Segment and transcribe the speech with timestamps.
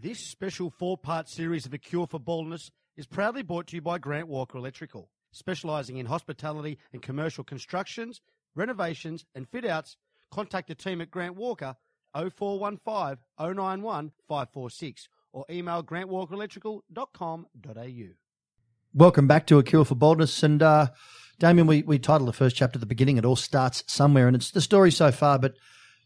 [0.00, 3.82] This special four part series of A Cure for Baldness is proudly brought to you
[3.82, 8.22] by Grant Walker Electrical, specialising in hospitality and commercial constructions,
[8.54, 9.98] renovations, and fit outs.
[10.30, 11.76] Contact the team at Grant Walker
[12.14, 18.14] 0415 091 546 or email grantwalkerelectrical.com.au.
[18.94, 20.42] Welcome back to A Cure for Baldness.
[20.42, 20.86] And uh,
[21.38, 23.18] Damien, we, we titled the first chapter at the beginning.
[23.18, 25.38] It all starts somewhere, and it's the story so far.
[25.38, 25.56] But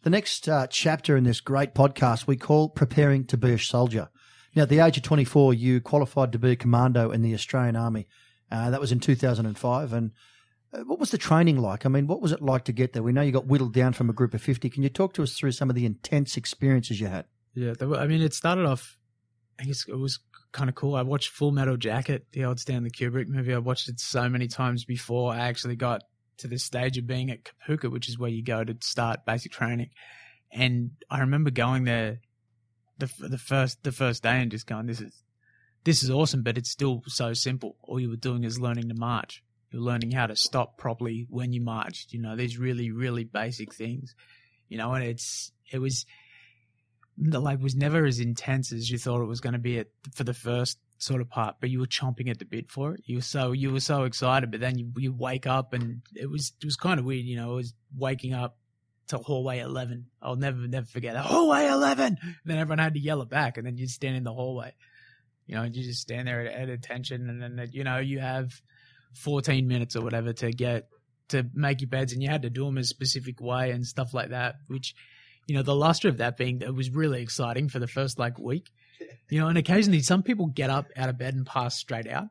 [0.07, 4.09] the next uh, chapter in this great podcast we call Preparing to Be a Soldier.
[4.55, 7.75] Now, at the age of 24, you qualified to be a commando in the Australian
[7.75, 8.07] Army.
[8.49, 9.93] Uh, that was in 2005.
[9.93, 10.13] And
[10.73, 11.85] uh, what was the training like?
[11.85, 13.03] I mean, what was it like to get there?
[13.03, 14.71] We know you got whittled down from a group of 50.
[14.71, 17.25] Can you talk to us through some of the intense experiences you had?
[17.55, 18.97] Yeah, I mean, it started off,
[19.59, 20.21] I guess it was
[20.53, 20.95] kind of cool.
[20.95, 23.53] I watched Full Metal Jacket, the old Stanley Kubrick movie.
[23.53, 26.03] I watched it so many times before I actually got
[26.39, 29.53] to the stage of being at Kapooka, which is where you go to start basic
[29.53, 29.91] training.
[30.53, 32.21] And I remember going there
[32.99, 35.23] the the first the first day and just going, "This is
[35.85, 37.77] this is awesome," but it's still so simple.
[37.83, 39.43] All you were doing is learning to march.
[39.71, 42.13] You're learning how to stop properly when you marched.
[42.13, 44.15] You know, these really really basic things.
[44.69, 46.07] You know, and it's it was
[47.19, 49.89] the like was never as intense as you thought it was going to be at,
[50.15, 53.03] for the first sort of part, but you were chomping at the bit for it.
[53.05, 56.31] You were so you were so excited, but then you you wake up and it
[56.31, 57.25] was it was kind of weird.
[57.25, 58.57] You know, it was waking up
[59.09, 60.07] to hallway eleven.
[60.23, 62.19] I'll never never forget that hallway eleven.
[62.23, 64.75] And then everyone had to yell it back, and then you stand in the hallway.
[65.47, 68.19] You know, and you just stand there at, at attention, and then you know you
[68.21, 68.53] have
[69.15, 70.89] fourteen minutes or whatever to get
[71.29, 74.15] to make your beds, and you had to do them a specific way and stuff
[74.15, 74.95] like that, which
[75.47, 78.39] you know, the luster of that being that was really exciting for the first like
[78.39, 78.71] week.
[79.29, 82.29] You know, and occasionally some people get up out of bed and pass straight out.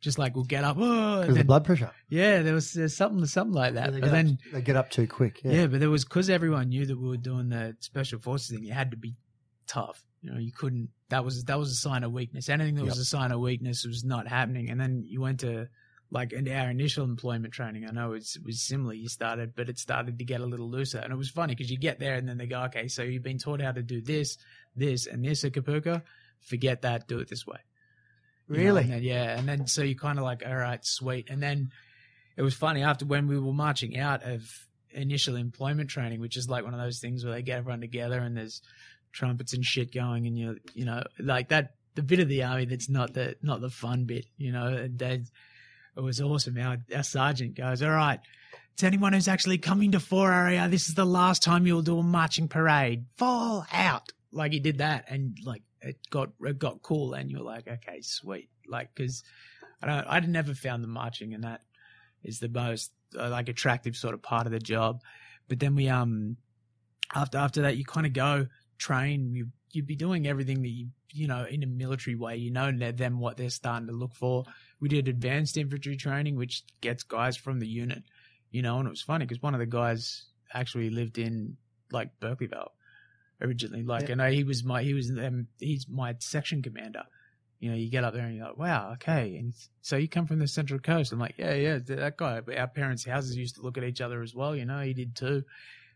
[0.00, 1.90] Just like we'll get up, oh, Because the blood pressure.
[2.10, 3.94] yeah, there was there's something something like that.
[3.94, 5.40] they, but then up, they get up too quick.
[5.42, 5.52] yeah.
[5.52, 5.66] Yeah.
[5.66, 8.64] but there was because everyone knew that we were doing the special forces thing.
[8.64, 9.14] You had to be
[9.66, 10.04] tough.
[10.20, 10.90] You know, you couldn't.
[11.08, 12.50] That was that was a sign of weakness.
[12.50, 14.68] Anything that was a sign of weakness was not happening.
[14.68, 15.68] And then you went to
[16.10, 17.86] like in our initial employment training.
[17.88, 18.92] I know it's, it was similar.
[18.92, 20.98] You started, but it started to get a little looser.
[20.98, 23.22] And it was funny because you get there and then they go, okay, so you've
[23.22, 24.38] been taught how to do this,
[24.76, 26.02] this, and this at Kapooka.
[26.44, 27.08] Forget that.
[27.08, 27.58] Do it this way.
[28.48, 28.82] You know, Really?
[28.82, 29.38] and then- yeah.
[29.38, 31.28] And then so you kind of like, all right, sweet.
[31.30, 31.70] And then
[32.36, 34.42] it was funny after when we were marching out of
[34.90, 38.18] initial employment training, which is like one of those things where they get everyone together
[38.20, 38.60] and there's
[39.12, 42.64] trumpets and shit going, and you're you know like that the bit of the army
[42.64, 44.66] that's not the not the fun bit, you know.
[44.66, 45.30] And it
[45.96, 46.58] was awesome.
[46.58, 48.20] Our our sergeant goes, all right.
[48.78, 51.98] To anyone who's actually coming to four area, this is the last time you'll do
[52.00, 53.04] a marching parade.
[53.16, 54.10] Fall out.
[54.32, 58.00] Like he did that, and like it got it got cool, and you're like, okay,
[58.00, 58.48] sweet.
[58.66, 59.22] Like because
[59.82, 61.60] I don't, I'd never found the marching, and that
[62.22, 65.02] is the most uh, like attractive sort of part of the job.
[65.48, 66.36] But then we um
[67.14, 68.46] after after that, you kind of go
[68.78, 69.34] train.
[69.34, 72.36] You you'd be doing everything that you you know in a military way.
[72.36, 74.44] You know them what they're starting to look for.
[74.80, 78.02] We did advanced infantry training, which gets guys from the unit.
[78.50, 81.56] You know, and it was funny because one of the guys actually lived in
[81.92, 82.72] like Berkeley Vale
[83.40, 83.82] originally.
[83.82, 84.12] Like, Yeah.
[84.12, 87.04] I know he was my he was um, he's my section commander.
[87.60, 89.36] You know, you get up there and you're like, wow, okay.
[89.36, 91.12] And so you come from the Central Coast.
[91.12, 92.40] I'm like, yeah, yeah, that guy.
[92.58, 94.54] Our parents' houses used to look at each other as well.
[94.54, 95.44] You know, he did too.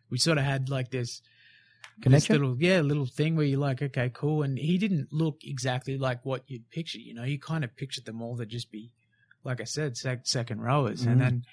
[0.09, 2.33] We sort of had like this this Connection?
[2.37, 6.25] little yeah little thing where you're like okay cool and he didn't look exactly like
[6.25, 8.93] what you'd picture you know you kind of pictured them all to just be
[9.45, 11.11] like i said sec- second rowers Mhm.
[11.13, 11.45] and then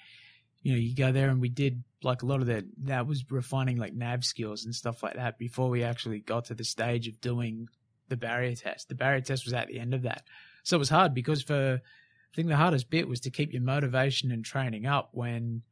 [0.66, 3.30] you know you go there and we did like a lot of that that was
[3.30, 7.06] refining like nav skills and stuff like that before we actually got to the stage
[7.06, 7.68] of doing
[8.08, 8.88] the barrier test.
[8.88, 10.24] The barrier test was at the end of that.
[10.64, 13.62] So it was hard because for i think the hardest bit was to keep your
[13.62, 15.62] motivation and training up when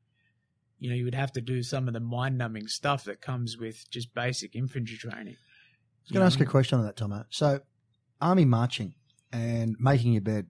[0.79, 3.59] you know you would have to do some of the mind numbing stuff that comes
[3.59, 5.35] with just basic infantry training.
[5.35, 7.25] I was going to ask a question on that, Tomo.
[7.31, 7.63] So,
[8.21, 8.95] army marching
[9.33, 10.47] and making your bed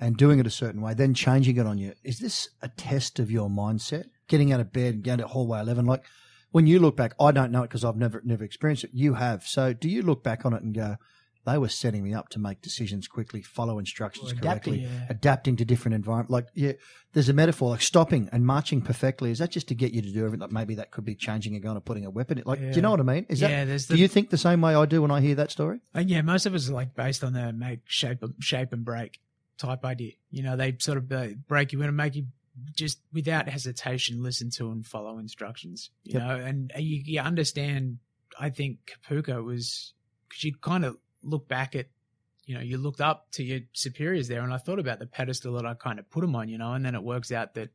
[0.00, 1.92] and doing it a certain way, then changing it on you.
[2.02, 4.06] Is this a test of your mindset?
[4.28, 6.04] Getting out of bed and going to hallway eleven, like
[6.52, 8.90] when you look back, I don't know it because I've never never experienced it.
[8.92, 9.46] You have.
[9.46, 10.96] So, do you look back on it and go,
[11.46, 15.06] they were setting me up to make decisions quickly, follow instructions adapting, correctly, yeah.
[15.08, 16.30] adapting to different environments.
[16.30, 16.72] Like, yeah,
[17.12, 19.30] there's a metaphor like stopping and marching perfectly.
[19.30, 20.40] Is that just to get you to do everything?
[20.40, 22.38] Like maybe that could be changing a gun or putting a weapon.
[22.38, 22.44] in?
[22.44, 23.26] Like, do you know what I mean?
[23.28, 25.34] Is that yeah, there's do you think the same way I do when I hear
[25.36, 25.80] that story?
[25.94, 29.18] Uh, yeah, most of us are like based on the make shape shape and break
[29.60, 30.12] type idea.
[30.30, 32.26] You know, they sort of uh, break you in and make you
[32.76, 35.90] just without hesitation listen to and follow instructions.
[36.04, 36.22] You Yep.
[36.22, 37.98] know, and you, you understand.
[38.38, 39.92] I think Kapooka was
[40.28, 41.86] because you kind of look back at.
[42.46, 45.52] You know, you looked up to your superiors there, and I thought about the pedestal
[45.54, 46.48] that I kind of put them on.
[46.48, 47.68] You know, and then it works out that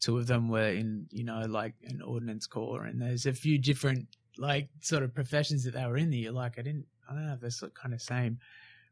[0.00, 3.58] two of them were in, you know, like an ordnance corps, and there's a few
[3.58, 6.10] different like sort of professions that they were in.
[6.10, 8.38] That you're like, I didn't, I don't know if that's the kind of same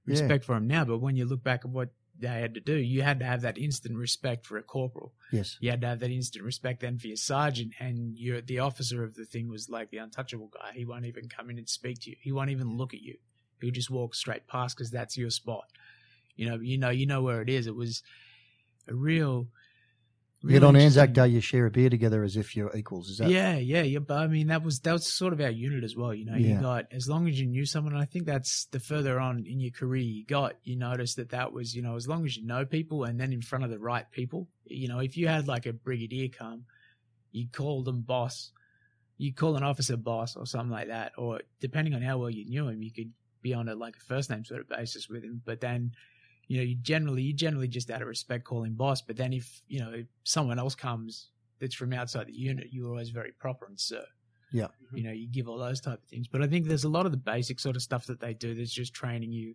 [0.07, 0.13] Yeah.
[0.13, 0.85] respect for them now.
[0.85, 1.89] But when you look back at what
[2.21, 5.13] they had to do, you had to have that instant respect for a corporal.
[5.33, 5.57] Yes.
[5.61, 9.03] You had to have that instant respect then for your sergeant, and your the officer
[9.03, 10.73] of the thing was like the untouchable guy.
[10.75, 12.17] He won't even come in and speak to you.
[12.21, 13.17] He won't even look at you.
[13.61, 15.65] He'll just walk straight past because that's your spot.
[16.37, 17.67] You know, you know, you know where it is.
[17.67, 18.03] It was
[18.89, 19.49] a real.
[20.43, 23.11] Yet real on Anzac Day, you share a beer together as if you're equals.
[23.11, 23.29] Is that?
[23.29, 23.99] yeah, yeah, yeah.
[23.99, 26.15] But I mean, that was that was sort of our unit as well.
[26.15, 26.55] You know, Yeah.
[26.55, 27.93] you got as long as you knew someone.
[27.93, 31.31] And I think that's the further on in your career you got, you notice that
[31.31, 33.71] that was you know as long as you know people and then in front of
[33.71, 34.49] the right people.
[34.65, 36.65] You know, if you had like a brigadier come,
[37.33, 38.53] you call them boss.
[39.19, 42.47] You call an officer boss or something like that, or depending on how well you
[42.47, 45.23] knew him, you could be on a like a first name sort of basis with
[45.23, 45.43] him.
[45.45, 45.93] But then,
[46.51, 49.03] you know, you generally you generally just out of respect call him boss.
[49.03, 51.29] But then if you know if someone else comes
[51.61, 54.03] that's from outside the unit, you're always very proper and sir.
[54.51, 54.65] Yeah.
[54.65, 54.97] Mm-hmm.
[54.97, 56.27] You know, you give all those type of things.
[56.27, 58.57] But I think there's a lot of the basic sort of stuff that they do
[58.57, 59.55] that's just training you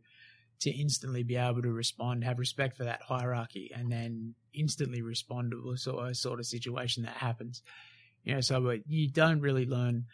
[0.61, 5.51] to instantly be able to respond, have respect for that hierarchy, and then instantly respond
[5.51, 7.61] to a sort of, sort of situation that happens.
[8.23, 10.05] You know, so you don't really learn.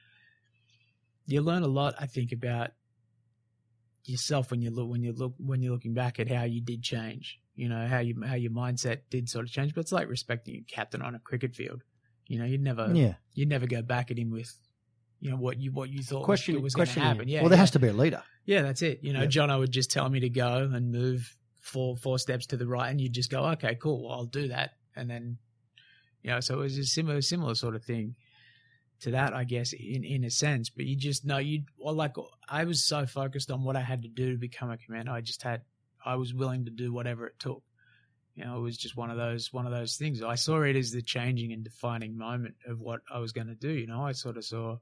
[1.28, 2.72] You learn a lot, I think, about
[4.06, 6.82] yourself when you look when you look when you're looking back at how you did
[6.84, 7.40] change.
[7.56, 9.74] You know how you how your mindset did sort of change.
[9.76, 11.84] But it's like respecting a captain on a cricket field.
[12.28, 13.16] You know, you'd never Yeah.
[13.34, 14.52] you'd never go back at him with
[15.20, 17.28] you know what you what you thought Question- was going to happen.
[17.28, 17.62] Yeah, well, there yeah.
[17.62, 18.24] has to be a leader.
[18.46, 19.04] Yeah, that's it.
[19.04, 19.46] You know, Yeah.
[19.46, 22.90] I would just tell me to go and move four four steps to the right,
[22.90, 25.38] and you'd just go, okay, cool, well, I'll do that, and then,
[26.24, 28.16] you know, so it was a similar similar sort of thing
[29.02, 30.70] to that, I guess, in in a sense.
[30.70, 32.16] But you just know you well, like
[32.48, 35.22] I was so focused on what I had to do to become a commando, I
[35.22, 35.62] just had
[36.06, 37.64] I was willing to do whatever it took.
[38.36, 40.22] You know, it was just one of those one of those things.
[40.22, 43.56] I saw it as the changing and defining moment of what I was going to
[43.56, 43.72] do.
[43.72, 44.78] You know, I sort of saw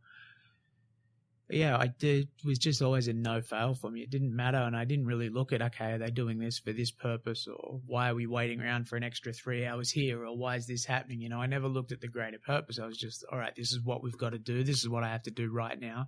[1.50, 4.02] yeah, I did was just always a no fail for me.
[4.02, 6.74] It didn't matter, and I didn't really look at okay, are they doing this for
[6.74, 10.38] this purpose, or why are we waiting around for an extra three hours here, or
[10.38, 11.22] why is this happening?
[11.22, 12.78] You know, I never looked at the greater purpose.
[12.78, 14.64] I was just, all right, this is what we've got to do.
[14.64, 16.08] This is what I have to do right now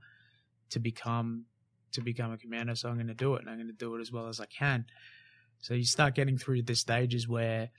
[0.69, 1.45] to become
[1.93, 2.75] to become a commando.
[2.75, 4.39] So I'm going to do it, and I'm going to do it as well as
[4.39, 4.85] I can.
[5.61, 7.69] So you start getting through the stages where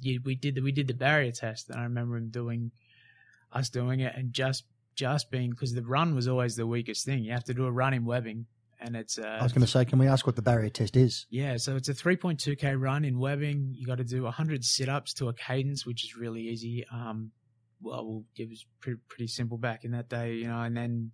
[0.00, 2.70] you, we did the, we did the barrier test, and I remember him doing
[3.52, 4.64] us doing it, and just
[4.94, 7.24] just being because the run was always the weakest thing.
[7.24, 8.46] You have to do a run in webbing,
[8.80, 10.96] and it's uh, I was going to say, can we ask what the barrier test
[10.96, 11.26] is?
[11.30, 13.74] yeah, so it's a 3.2k run in webbing.
[13.76, 16.84] You got to do 100 sit-ups to a cadence, which is really easy.
[16.92, 17.30] Um,
[17.82, 21.12] well, it was pretty, pretty simple back in that day, you know, and then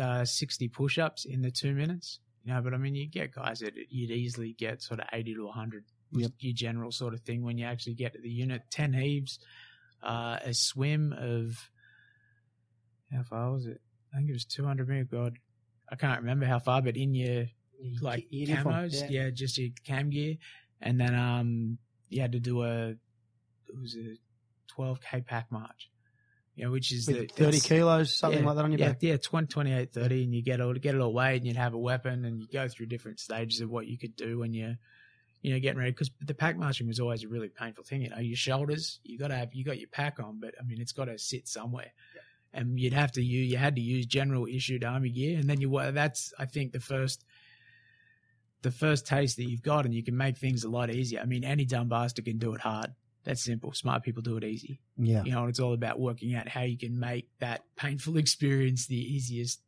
[0.00, 2.20] uh, 60 push-ups in the two minutes.
[2.44, 5.34] You know, but I mean, you get guys that you'd easily get sort of 80
[5.34, 5.84] to 100.
[6.12, 6.30] Yep.
[6.38, 8.62] Your general sort of thing when you actually get to the unit.
[8.70, 9.40] 10 heaves,
[10.02, 11.70] uh, a swim of
[13.14, 13.80] how far was it?
[14.12, 15.08] I think it was 200 meters.
[15.10, 15.38] God,
[15.90, 17.46] I can't remember how far, but in your
[18.00, 19.24] like Uniform, camos, yeah.
[19.24, 19.30] yeah.
[19.30, 20.36] just your cam gear,
[20.80, 21.78] and then um,
[22.08, 24.16] you had to do a it was a
[24.78, 25.90] 12k pack march,
[26.54, 28.98] you know, which is the 30 kilos, something yeah, like that on your yeah, back.
[29.00, 31.74] Yeah, 20, 28, 30, and you get all get it all weighed, and you'd have
[31.74, 34.76] a weapon, and you go through different stages of what you could do when you're
[35.44, 35.90] you know, getting ready.
[35.90, 38.02] Because the pack marching was always a really painful thing.
[38.02, 40.64] You know, your shoulders, you got to have, you got your pack on, but I
[40.64, 41.92] mean, it's got to sit somewhere.
[42.54, 45.60] And you'd have to use, you had to use general issued army gear, and then
[45.60, 47.24] you were that's I think the first,
[48.62, 51.20] the first taste that you've got, and you can make things a lot easier.
[51.20, 52.94] I mean, any dumb bastard can do it hard.
[53.24, 53.72] That's simple.
[53.72, 54.80] Smart people do it easy.
[54.96, 55.24] Yeah.
[55.24, 58.86] You know, and it's all about working out how you can make that painful experience
[58.86, 59.60] the easiest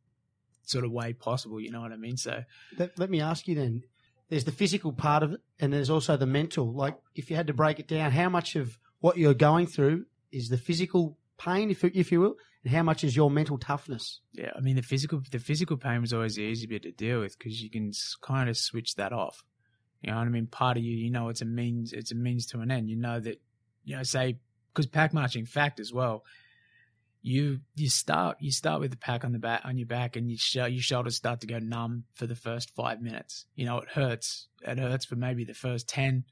[0.62, 1.60] sort of way possible.
[1.60, 2.16] You know what I mean?
[2.16, 2.44] So
[2.78, 3.82] Let, let me ask you then.
[4.28, 6.72] There's the physical part of it, and there's also the mental.
[6.72, 10.06] Like, if you had to break it down, how much of what you're going through
[10.32, 12.34] is the physical pain, if if you will,
[12.66, 14.20] how much is your mental toughness?
[14.32, 17.20] yeah, I mean the physical the physical pain was always the easy bit to deal
[17.20, 17.92] with because you can
[18.22, 19.42] kind of switch that off.
[20.02, 20.46] You know what I mean?
[20.46, 22.88] Part of you, you know, it's a means it's a means to an end.
[22.88, 23.40] You know that
[23.84, 24.38] you know say
[24.72, 26.24] because pack marching fact as well.
[27.22, 30.30] You you start you start with the pack on the back on your back and
[30.30, 33.46] your sh- your shoulders start to go numb for the first five minutes.
[33.56, 34.46] You know it hurts.
[34.62, 36.24] It hurts for maybe the first ten,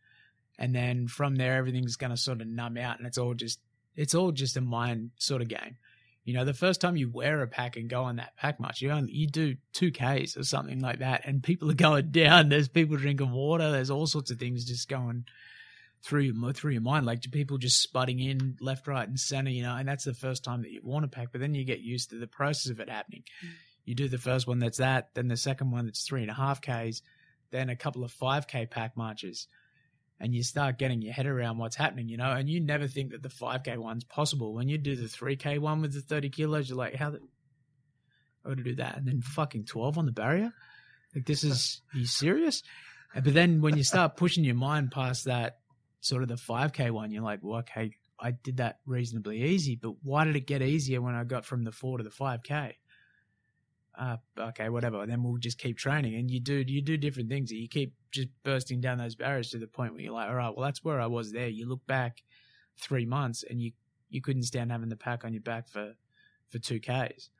[0.56, 3.58] and then from there everything's gonna sort of numb out, and it's all just
[3.96, 5.78] it's all just a mind sort of game.
[6.24, 8.80] You know, the first time you wear a pack and go on that pack march,
[8.80, 12.48] you only you do two Ks or something like that, and people are going down.
[12.48, 13.70] There's people drinking water.
[13.70, 15.24] There's all sorts of things just going
[16.02, 19.50] through your through your mind, like do people just sputting in left, right, and center.
[19.50, 21.64] You know, and that's the first time that you want a pack, but then you
[21.64, 23.24] get used to the process of it happening.
[23.44, 23.50] Mm.
[23.84, 26.34] You do the first one that's that, then the second one that's three and a
[26.34, 27.02] half Ks,
[27.50, 29.46] then a couple of five K pack marches
[30.24, 33.10] and you start getting your head around what's happening, you know, and you never think
[33.10, 34.54] that the 5K one's possible.
[34.54, 37.20] When you do the 3K one with the 30 kilos, you're like, how the,
[38.42, 38.96] I to do that.
[38.96, 40.50] And then fucking 12 on the barrier.
[41.14, 42.62] Like this is you serious?
[43.14, 45.58] But then when you start pushing your mind past that
[46.00, 49.92] sort of the 5K one, you're like, well, okay, I did that reasonably easy, but
[50.02, 52.72] why did it get easier when I got from the four to the 5K?
[53.96, 55.06] Uh, okay, whatever.
[55.06, 57.52] Then we'll just keep training, and you do you do different things.
[57.52, 60.54] You keep just bursting down those barriers to the point where you're like, all right,
[60.56, 61.48] well, that's where I was there.
[61.48, 62.22] You look back
[62.80, 63.72] three months, and you
[64.10, 65.94] you couldn't stand having the pack on your back for
[66.48, 67.30] for two Ks,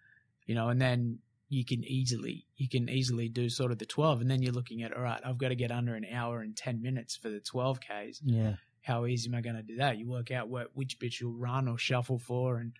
[0.46, 1.18] you know, and then
[1.48, 4.82] you can easily you can easily do sort of the 12 and then you're looking
[4.82, 7.38] at all right i've got to get under an hour and 10 minutes for the
[7.38, 8.54] 12 ks Yeah.
[8.80, 11.34] how easy am i going to do that you work out what which bit you'll
[11.34, 12.72] run or shuffle for and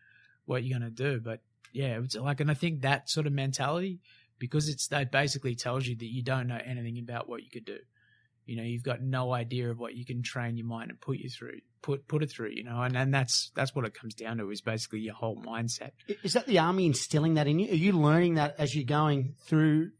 [0.47, 1.41] what you're going to do but
[1.75, 4.01] yeah it's like and i think that sort of mentality
[4.39, 7.65] because it's that basically tells you that you don't know anything about what you could
[7.67, 7.79] do
[8.47, 11.19] you know you've got no idea of what you can train your mind and put
[11.19, 14.15] you through put put it through you know and, and that's that's what it comes
[14.15, 15.91] down to is basically your whole mindset
[16.23, 17.71] Is that the army instilling that in you?
[17.71, 19.91] Are you learning that as you're going through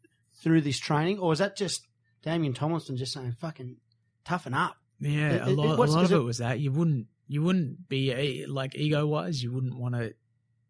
[0.43, 1.87] through this training, or is that just
[2.23, 3.77] Damien Thomlinson just saying "fucking
[4.25, 4.77] toughen up"?
[5.01, 7.07] Yeah, It- a it- lot, a what's- lot of it- it was that you wouldn't
[7.29, 9.43] you wouldn't be eh, like ego wise.
[9.43, 10.15] You wouldn't want to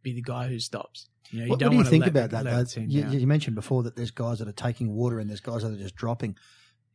[0.04, 1.08] be the guy who stops.
[1.30, 2.44] You know, you What, don't what do you think let about that?
[2.74, 2.80] though?
[2.82, 5.72] You, you mentioned before that there's guys that are taking water and there's guys that
[5.72, 6.36] are just dropping.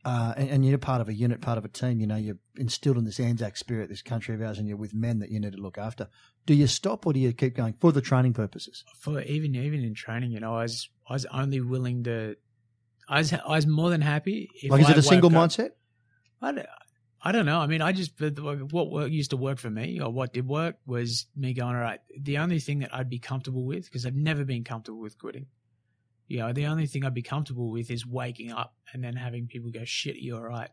[0.02, 2.00] Uh, and, and you're part of a unit, part of a team.
[2.00, 4.94] You know, you're instilled in this Anzac spirit, this country of ours, and you're with
[4.94, 6.08] men that you need to look after.
[6.46, 8.82] Do you stop or do you keep going for the training purposes?
[8.98, 12.36] for even even in training, you know, I was I was only willing to.
[13.08, 14.48] I was I was more than happy.
[14.62, 15.70] If like, is I it a single up- mindset?
[16.40, 16.66] I don't,
[17.22, 17.58] I don't know.
[17.60, 21.26] I mean, I just what used to work for me, or what did work, was
[21.36, 21.74] me going.
[21.76, 25.00] All right, the only thing that I'd be comfortable with, because I've never been comfortable
[25.00, 25.46] with quitting.
[26.28, 29.48] You know, the only thing I'd be comfortable with is waking up and then having
[29.48, 30.70] people go, "Shit, you're all right?"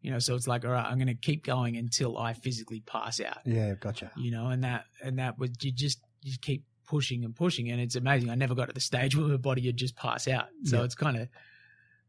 [0.00, 2.80] You know, so it's like, all right, I'm going to keep going until I physically
[2.80, 4.10] pass out Yeah, gotcha.
[4.18, 7.80] you know, and that and that was you just you keep pushing and pushing, and
[7.80, 8.28] it's amazing.
[8.28, 10.84] I never got to the stage where my body would just pass out, so Yeah.
[10.84, 11.28] it's kind of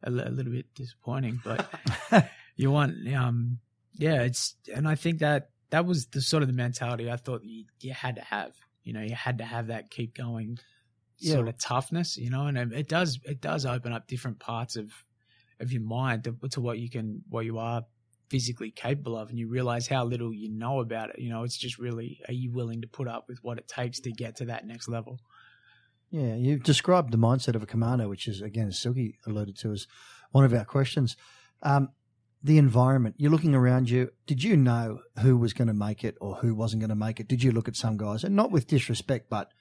[0.04, 1.40] a, a little bit disappointing.
[1.44, 1.70] But
[2.56, 3.60] you want, um,
[3.94, 7.44] yeah, it's and I think that that was the sort of the mentality I thought
[7.44, 8.54] you, you had to have.
[8.84, 10.58] You know, you had to have that keep going
[11.18, 11.50] sort Yeah.
[11.50, 12.18] of toughness.
[12.18, 14.92] You know, and it it does it does open up different parts of
[15.60, 17.84] of your mind to, to what you can what you are
[18.30, 21.56] physically capable of and you realize how little you know about it you know it's
[21.58, 24.46] just really are you willing to put up with what it takes to get to
[24.46, 25.20] that next level
[26.10, 29.72] Yeah, you've described the mindset of a commando, which is again, as Silky alluded to,
[29.72, 29.88] as
[30.32, 31.16] one of our questions.
[31.62, 31.90] Um,
[32.46, 33.16] the environment.
[33.18, 34.12] You're looking around you.
[34.28, 37.20] Did you know who was going to make it or who wasn't going to make
[37.20, 37.28] it?
[37.28, 39.52] Did you look at some guys, and not with disrespect, but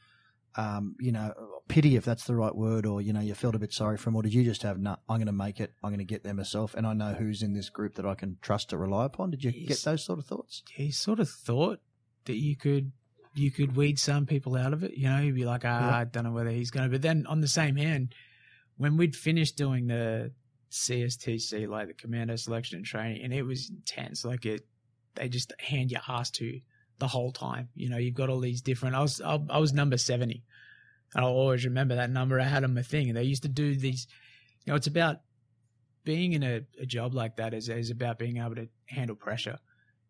[0.56, 1.32] um, you know,
[1.66, 4.04] pity if that's the right word, or you know, you felt a bit sorry for
[4.04, 5.72] them, or did you just have, no, I'm going to make it.
[5.82, 8.14] I'm going to get there myself, and I know who's in this group that I
[8.14, 9.30] can trust to rely upon.
[9.30, 10.62] Did you get those sort of thoughts?
[10.74, 11.80] he sort of thought
[12.26, 12.92] that you could
[13.34, 15.96] you could weed some people out of it you know you'd be like ah, Yeah.
[15.96, 18.14] i don't know whether he's going to but then on the same hand
[18.76, 20.30] when we'd finished doing the
[20.74, 24.24] cstc like the commando selection and training and it was intense.
[24.24, 24.66] Like it
[25.14, 26.60] they just hand your ass to
[26.98, 27.68] the whole time.
[27.74, 30.42] You know you've got all these different i was i, I was number 70
[31.14, 32.40] and i'll always remember that number.
[32.40, 34.08] I had on my thing and they used to do these
[34.64, 35.18] you know it's about
[36.02, 39.58] being in a, a job like that is, is about being able to handle pressure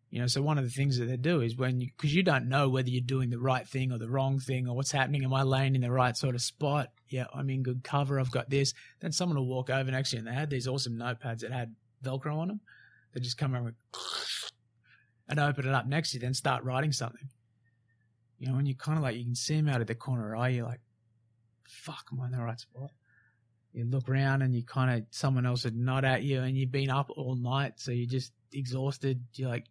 [0.09, 2.23] you know, so one of the things that they do is when you, because you
[2.23, 5.23] don't know whether you're doing the right thing or the wrong thing or what's happening.
[5.23, 6.89] Am I laying in the right sort of spot?
[7.09, 8.19] Yeah, I'm in good cover.
[8.19, 8.73] I've got this.
[9.01, 11.75] Then someone will walk over to you and they had these awesome notepads that had
[12.03, 12.61] Velcro on them.
[13.13, 13.73] They just come around
[15.27, 17.29] and open it up next to you, then start writing something.
[18.37, 20.25] You know, and you're kind of like, you can see them out of the corner
[20.25, 20.49] of your eye.
[20.49, 20.81] You're like,
[21.67, 22.91] fuck, am I in the right spot?
[23.73, 26.71] You look around and you kind of, someone else would nod at you and you've
[26.71, 27.73] been up all night.
[27.77, 29.21] So you're just exhausted.
[29.33, 29.65] You're like,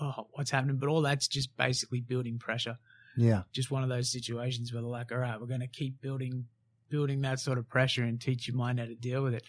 [0.00, 0.76] oh, what's happening?
[0.76, 2.78] But all that's just basically building pressure.
[3.16, 6.00] Yeah, Just one of those situations where they're like, all right, we're going to keep
[6.00, 6.46] building,
[6.88, 9.44] building that sort of pressure and teach your mind how to deal with it.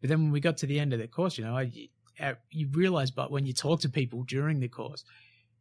[0.00, 1.70] But then when we got to the end of the course, you know, I,
[2.20, 5.02] uh, you realize, but when you talk to people during the course,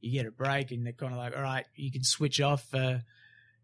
[0.01, 2.68] you get a break and they're kind of like, all right, you can switch off.
[2.74, 2.98] Uh,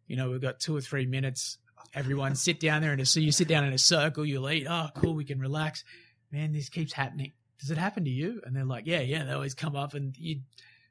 [0.07, 1.57] you know, we've got two or three minutes.
[1.93, 4.67] Everyone sit down there and so you sit down in a circle, you'll eat.
[4.69, 5.83] Oh, cool, we can relax.
[6.31, 7.33] Man, this keeps happening.
[7.61, 8.41] Does it happen to you?
[8.43, 9.23] And they're like, yeah, yeah.
[9.23, 10.41] They always come up and you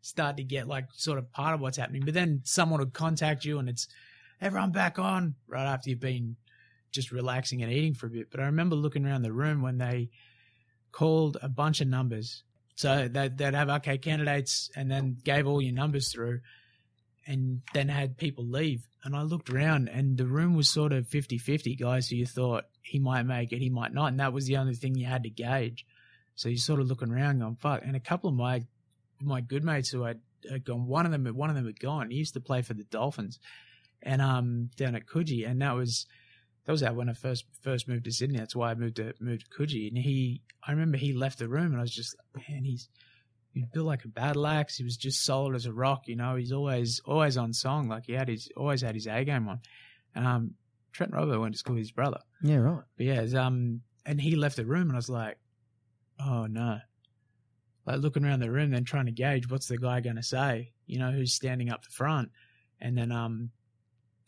[0.03, 2.03] start to get like sort of part of what's happening.
[2.05, 3.89] But then someone would contact you and it's
[4.41, 6.37] everyone back on right after you've been
[6.93, 8.31] just relaxing and eating for a bit.
[8.31, 10.11] But I remember looking around the room when they
[10.93, 12.43] called a bunch of numbers.
[12.77, 16.41] So they'd, they'd have, okay, candidates, and then gave all your numbers through
[17.27, 18.87] and then had people leave.
[19.05, 22.27] And I looked around and the room was sort of 50 50 guys who you
[22.27, 24.07] thought he might make it, he might not.
[24.07, 25.85] And that was the only thing you had to gauge.
[26.41, 27.83] So you're sort of looking around going, fuck.
[27.85, 28.65] And a couple of my
[29.21, 30.21] my good mates who had,
[30.51, 32.11] had gone, one of them one of them had gone.
[32.11, 33.39] He used to play for the Dolphins
[34.03, 35.47] and um down at Coogee.
[35.47, 36.07] And that was
[36.65, 38.39] that was out when I first first moved to Sydney.
[38.39, 39.89] That's why I moved to moved to Coogee.
[39.89, 42.89] And he, I remember he left the room, and I was just like, man, he's
[43.53, 44.79] he built like a battle axe.
[44.79, 46.09] He was just solid as a rock.
[46.09, 47.89] You know, he's always always on song.
[47.89, 49.61] Like he had his always had his A game on.
[50.17, 50.55] Um,
[50.95, 52.21] Trent Robbo went to school with his brother.
[52.43, 52.85] Yeah, right.
[52.97, 55.37] But yeah, it's, um, and he left the room, and I was like,
[56.25, 56.79] oh no.
[57.87, 60.73] Like looking around the room, then trying to gauge what's the guy going to say.
[60.87, 62.31] You know, who's standing up the front,
[62.81, 63.51] and then um,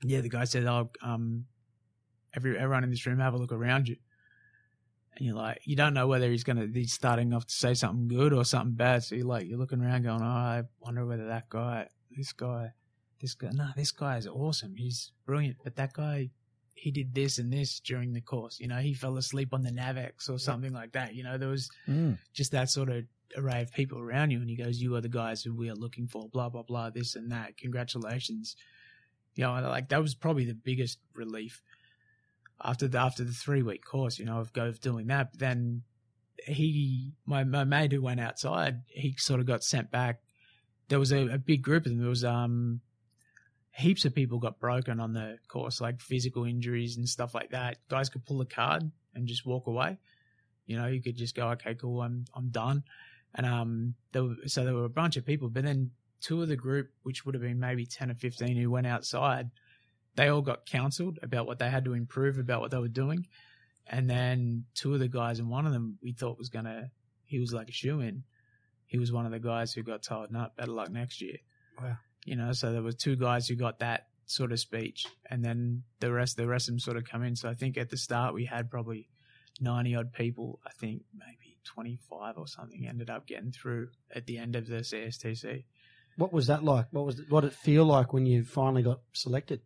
[0.02, 1.46] yeah, the guy said, "Oh, um,
[2.34, 3.96] every everyone in this room have a look around you."
[5.16, 8.08] And you're like, you don't know whether he's gonna he's starting off to say something
[8.08, 9.02] good or something bad.
[9.02, 12.72] So you're like, you're looking around, going, "Oh, I wonder whether that guy, this guy,
[13.20, 14.74] this guy, no, this guy is awesome.
[14.76, 16.30] He's brilliant, but that guy."
[16.74, 18.58] He did this and this during the course.
[18.60, 21.14] You know, he fell asleep on the Navex or something like that.
[21.14, 22.18] You know, there was Mm.
[22.32, 23.04] just that sort of
[23.36, 25.74] array of people around you and he goes you are the guys who we are
[25.74, 28.56] looking for blah blah blah this and that congratulations
[29.36, 31.62] you know like that was probably the biggest relief
[32.62, 35.40] after the after the three week course you know of go of doing that but
[35.40, 35.82] then
[36.46, 40.20] he my, my mate who went outside he sort of got sent back
[40.88, 42.82] there was a, a big group of them there was um
[43.72, 47.78] heaps of people got broken on the course like physical injuries and stuff like that.
[47.88, 49.98] Guys could pull a card and just walk away.
[50.66, 52.84] You know you could just go okay cool i'm i'm done.
[53.34, 56.48] And um, there were, so there were a bunch of people, but then two of
[56.48, 59.50] the group, which would have been maybe ten or fifteen, who went outside,
[60.16, 63.26] they all got counselled about what they had to improve about what they were doing,
[63.86, 66.90] and then two of the guys, and one of them we thought was gonna,
[67.24, 68.24] he was like a shoe in,
[68.86, 71.38] he was one of the guys who got told, "No, better luck next year."
[71.80, 71.96] Wow.
[72.24, 75.82] You know, so there were two guys who got that sort of speech, and then
[76.00, 77.36] the rest, the rest of them sort of come in.
[77.36, 79.08] So I think at the start we had probably
[79.60, 80.60] ninety odd people.
[80.66, 84.76] I think maybe 25 or something ended up getting through at the end of the
[84.76, 85.64] CSTC.
[86.16, 86.86] What was that like?
[86.90, 89.60] What was what did it feel like when you finally got selected?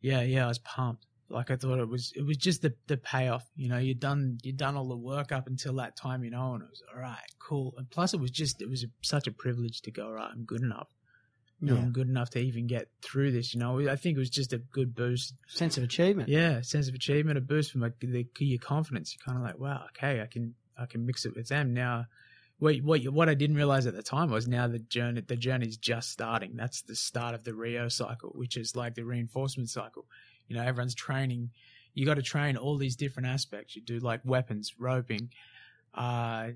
[0.00, 1.06] Yeah, yeah, I was pumped.
[1.28, 3.44] Like I thought it was it was just the the payoff.
[3.56, 6.54] You know, you'd done you'd done all the work up until that time, you know,
[6.54, 7.74] and it was all right, cool.
[7.76, 10.06] And plus, it was just it was a, such a privilege to go.
[10.06, 10.88] All right, I'm good enough.
[11.62, 11.82] You know, Yeah.
[11.82, 13.54] I'm good enough to even get through this.
[13.54, 15.32] You know, I think it was just a good boost.
[15.46, 16.28] Sense of achievement.
[16.28, 19.14] Yeah, sense of achievement, a boost for my the, your confidence.
[19.14, 22.06] You're kind of like, wow, okay, I can I can mix it with them now.
[22.58, 25.76] What what what I didn't realize at the time was now the journey the journey's
[25.76, 26.56] just starting.
[26.56, 30.06] That's the start of the Rio cycle, which is like the reinforcement cycle.
[30.48, 31.50] You know, everyone's training.
[31.94, 33.76] You got to train all these different aspects.
[33.76, 35.30] You do like weapons, roping,
[35.94, 36.50] uh,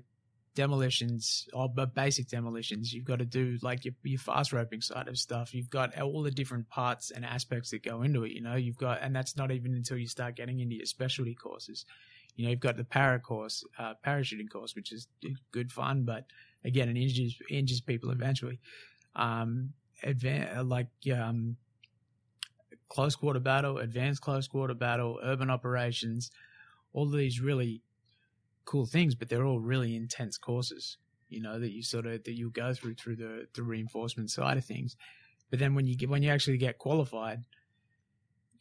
[0.57, 2.91] demolitions, or but basic demolitions.
[2.91, 5.53] You've got to do like your, your fast roping side of stuff.
[5.53, 8.31] You've got all the different parts and aspects that go into it.
[8.31, 11.35] You know, you've got, and that's not even until you start getting into your specialty
[11.35, 11.85] courses.
[12.35, 15.07] You know, you've got the para course, uh, parachuting course, which is
[15.51, 16.25] good fun, but
[16.65, 18.59] again, it injures injures people eventually.
[19.15, 21.55] Um, advan- like um,
[22.89, 26.31] close quarter battle, advanced close quarter battle, urban operations,
[26.93, 27.83] all these really
[28.67, 30.97] cool things, but they're all really intense courses.
[31.29, 34.57] You know that you sort of that you go through through the the reinforcement side
[34.57, 34.95] of things.
[35.49, 37.43] But then when you get when you actually get qualified,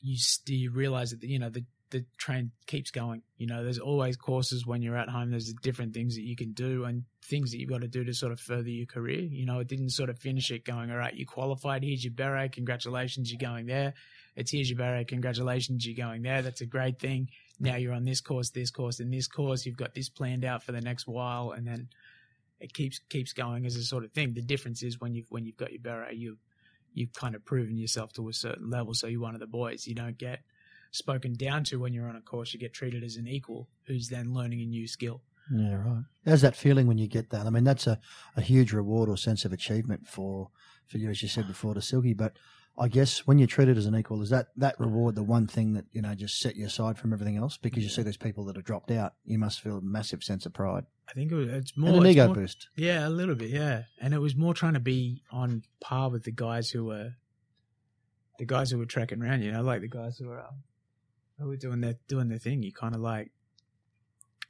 [0.00, 0.16] you
[0.46, 3.22] you realize that you know the the train keeps going.
[3.38, 5.30] You know, there's always courses when you're at home.
[5.30, 8.12] There's different things that you can do and things that you've got to do to
[8.12, 9.20] sort of further your career.
[9.20, 11.84] You know, it didn't sort of finish it going, all right, you qualified.
[11.84, 12.52] Here's your beret.
[12.52, 13.94] Congratulations, you're going there.
[14.36, 15.08] It's here's your beret.
[15.08, 16.42] Congratulations, you're going there.
[16.42, 17.30] That's a great thing.
[17.58, 19.64] Now you're on this course, this course, and this course.
[19.64, 21.88] You've got this planned out for the next while, and then
[22.60, 24.34] it keeps keeps going as a sort of thing.
[24.34, 26.38] The difference is when you've when you've got your beret, you've
[26.92, 28.94] you've kind of proven yourself to a certain level.
[28.94, 29.86] So you're one of the boys.
[29.86, 30.40] You don't get
[30.90, 32.52] spoken down to when you're on a course.
[32.52, 35.22] You get treated as an equal who's then learning a new skill.
[35.50, 36.04] Yeah, right.
[36.24, 37.46] How's that feeling when you get that?
[37.46, 38.00] I mean, that's a,
[38.36, 40.50] a huge reward or sense of achievement for
[40.88, 42.14] for you, as you said before, to Silky.
[42.14, 42.36] But
[42.78, 45.74] I guess when you're treated as an equal, is that that reward the one thing
[45.74, 47.56] that you know just set you aside from everything else?
[47.56, 50.44] Because you see those people that have dropped out, you must feel a massive sense
[50.46, 52.68] of pride I think it was, it's more and an ego more- boost.
[52.76, 53.84] Yeah, a little bit, yeah.
[54.00, 57.12] And it was more trying to be on par with the guys who were
[58.38, 60.62] the guys who were trekking around, you know, like the guys who were um,
[61.38, 62.62] who were doing their doing their thing.
[62.62, 63.30] You kind of like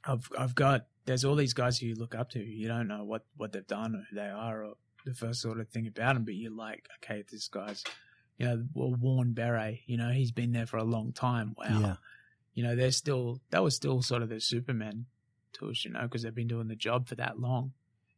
[0.03, 2.39] I've I've got there's all these guys who you look up to.
[2.39, 4.73] You don't know what what they've done or who they are or
[5.05, 7.83] the first sort of thing about them, but you're like, okay, this guy's
[8.37, 11.53] you know, well, Warren Beret, you know, he's been there for a long time.
[11.57, 11.95] Wow Yeah,
[12.53, 15.05] you know, they're still that was still sort of the Superman
[15.53, 17.73] to us, you know, because they've been doing the job for that long.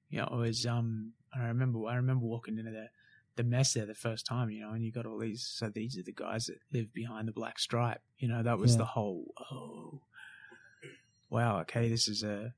[0.09, 2.89] You know, it was um I remember I remember walking into the
[3.35, 5.97] the mess there the first time, you know, and you got all these so these
[5.97, 8.01] are the guys that live behind the black stripe.
[8.17, 8.77] You know, that was Yeah.
[8.79, 10.01] the whole oh
[11.29, 12.53] wow, okay, this is a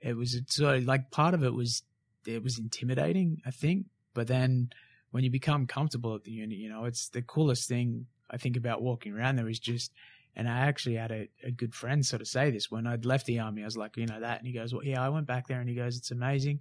[0.00, 1.82] it was so like part of it was
[2.26, 4.70] it was intimidating, I think, but then
[5.10, 8.56] when you become comfortable at the unit, you know, it's the coolest thing I think
[8.56, 9.92] about walking around there is just
[10.36, 13.26] And I actually had a, a good friend sort of say this when I'd left
[13.26, 13.62] the army.
[13.62, 15.60] I was like, you know that, and he goes, well, yeah, I went back there,
[15.60, 16.60] and he goes, it's amazing,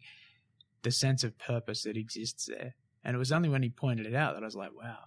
[0.82, 2.76] the sense of purpose that exists there.
[3.04, 4.98] And it was only when he pointed it out that I was like, wow,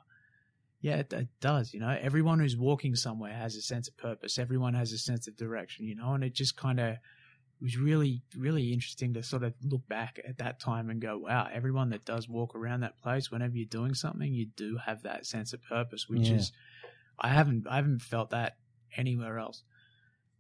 [0.81, 1.75] yeah, it, it does.
[1.75, 4.39] You know, everyone who's walking somewhere has a sense of purpose.
[4.39, 5.87] Everyone has a sense of direction.
[5.87, 6.97] You know, and it just kind of
[7.63, 11.49] was really, really interesting to sort of look back at that time and go, wow,
[11.53, 15.27] everyone that does walk around that place, whenever you're doing something, you do have that
[15.27, 16.37] sense of purpose, which Yeah.
[16.39, 16.53] is,
[17.19, 18.57] I haven't, I haven't felt that
[18.97, 19.63] anywhere else.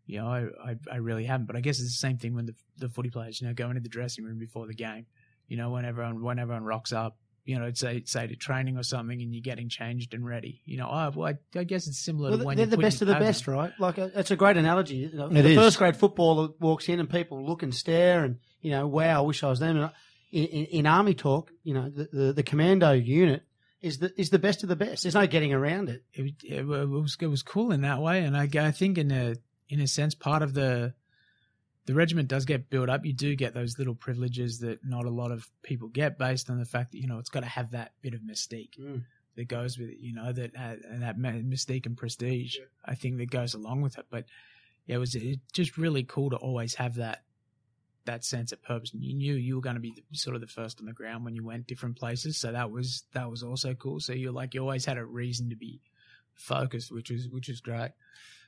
[0.07, 1.47] You know, I, I, I really haven't.
[1.47, 3.69] But I guess it's the same thing when the the footy players, you know, go
[3.69, 5.07] into the dressing room before the game.
[5.47, 8.83] You know, when everyone when everyone rocks up, you know, say say to training or
[8.83, 10.62] something, and you're getting changed and ready.
[10.64, 12.83] You know, oh, well, I, I guess it's similar Well, to when they're you're the
[12.83, 13.55] best of the best, on.
[13.55, 13.72] right?
[13.78, 15.05] Like uh, it's a great analogy.
[15.05, 15.57] It the is.
[15.57, 19.26] first grade footballer walks in and people look and stare and you know, wow, I
[19.26, 19.90] wish I was them.
[20.31, 23.42] In, in, in army talk, you know, the, the, the commando unit
[23.81, 25.02] is the is the best of the best.
[25.02, 26.05] There's no getting around it.
[26.14, 29.11] it, was- it was it was cool in that way, and I, I think in
[29.11, 29.35] a
[29.68, 30.94] in a sense part of the
[31.87, 33.05] the regiment does get built up.
[33.05, 36.59] You do get those little privileges that not a lot of people get, based on
[36.59, 39.03] the fact that you know it's got to have that bit of mystique Mm.
[39.37, 39.99] that goes with it.
[39.99, 42.59] You know that uh, and that mystique and prestige.
[42.85, 44.07] I think that goes along with it.
[44.11, 44.27] But
[44.87, 47.25] yeah, it was it just really cool to always have that
[48.05, 48.92] that sense of purpose.
[48.92, 50.92] And you knew you were going to be the, sort of the first on the
[50.92, 54.01] ground when you went different places, so that was that was also cool.
[54.01, 55.81] So you're like you always had a reason to be
[56.35, 57.90] focused, which was which was great.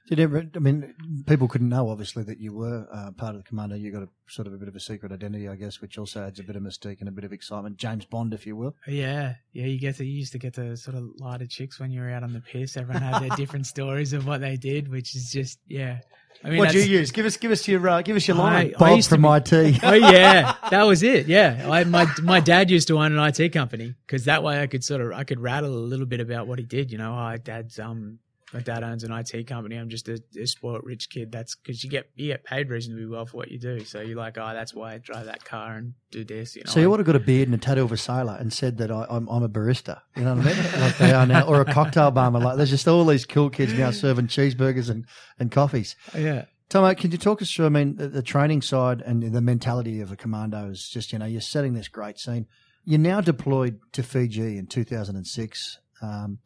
[0.06, 0.94] Did ever, I mean,
[1.26, 3.74] people couldn't know obviously that you were uh, part of the commando.
[3.74, 6.26] You got a sort of a bit of a secret identity, I guess, which also
[6.26, 7.78] adds a bit of mystique and a bit of excitement.
[7.78, 8.74] James Bond, if you will.
[8.86, 11.90] Yeah, yeah, you get to you used to get to sort of to chicks when
[11.90, 12.76] you were out on the piss.
[12.76, 16.00] Everyone had their different stories of what they did, which is just yeah.
[16.44, 17.10] I mean, what do you use?
[17.10, 18.74] Give us give us your uh, give us your line.
[18.74, 19.80] I Bob to from be- IT.
[19.84, 21.26] oh yeah, that was it.
[21.28, 24.66] Yeah, I, my my dad used to own an IT company because that way I
[24.66, 26.92] could sort of I could rattle a little bit about what he did.
[26.92, 28.18] You know, oh, dad's um
[28.54, 29.76] my dad owns an IT company.
[29.76, 31.32] I'm just a, a spoiled rich kid.
[31.32, 33.80] That's because you get you get paid reasonably well for what you do.
[33.80, 36.54] So you're like, oh, that's why I drive that car and do this.
[36.54, 38.36] You know, So you would have got a beard and a tattoo of a sailor
[38.38, 40.02] and said that I, I'm, I'm a barista.
[40.16, 40.80] You know what I mean?
[40.80, 42.42] like they are now, or a cocktail barman.
[42.42, 45.04] Like there's just all these cool kids now serving cheeseburgers and,
[45.38, 45.96] and coffees.
[46.16, 46.44] yeah.
[46.70, 47.66] Tomo, can you talk us through?
[47.66, 51.18] I mean, the, the training side and the mentality of a commando is just you
[51.18, 52.46] know you're setting this great scene.
[52.84, 55.78] You're now deployed to Fiji in 2006.
[56.02, 56.38] Um,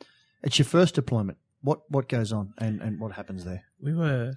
[0.42, 1.38] it's your first deployment.
[1.62, 3.64] What what goes on and, and what happens there?
[3.80, 4.34] we were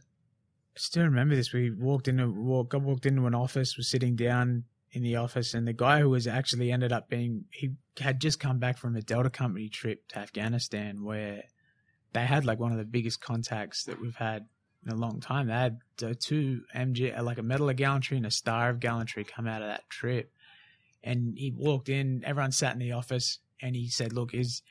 [0.76, 1.54] still remember this.
[1.54, 5.68] We walked into walk, walked into an office, was sitting down in the office, and
[5.68, 9.02] the guy who was actually ended up being he had just come back from a
[9.02, 11.44] Delta Company trip to Afghanistan where
[12.14, 14.46] they had like one of the biggest contacts that we've had
[14.86, 15.48] in a long time.
[15.48, 18.80] They had uh, two MG uh, like a Medal of Gallantry and a Star of
[18.80, 20.32] Gallantry come out of that trip,
[21.04, 22.24] and he walked in.
[22.26, 24.62] Everyone sat in the office, and he said, "Look, is."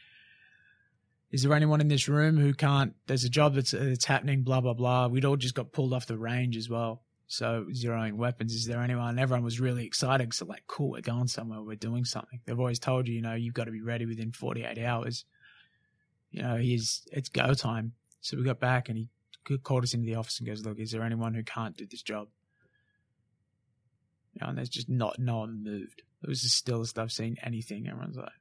[1.30, 4.74] Is there anyone in this room who can't there's a job that's happening blah blah
[4.74, 5.06] blah.
[5.06, 7.02] We'd all just got pulled off the range as well.
[7.28, 8.52] So zeroing weapons?
[8.52, 9.18] Is there anyone?
[9.18, 12.40] Everyone was really excited so like cool we're going somewhere we're doing something.
[12.44, 15.24] They've always told you you know you've got to be ready within 48 hours.
[16.30, 17.92] You know he's it's go time.
[18.20, 19.08] So we got back and he
[19.58, 22.02] called us into the office and goes look is there anyone who can't do this
[22.02, 22.28] job?
[24.34, 26.02] You know, and there's just not no one moved.
[26.22, 27.88] It was the stillest i've seen anything.
[27.88, 28.32] Everyone's like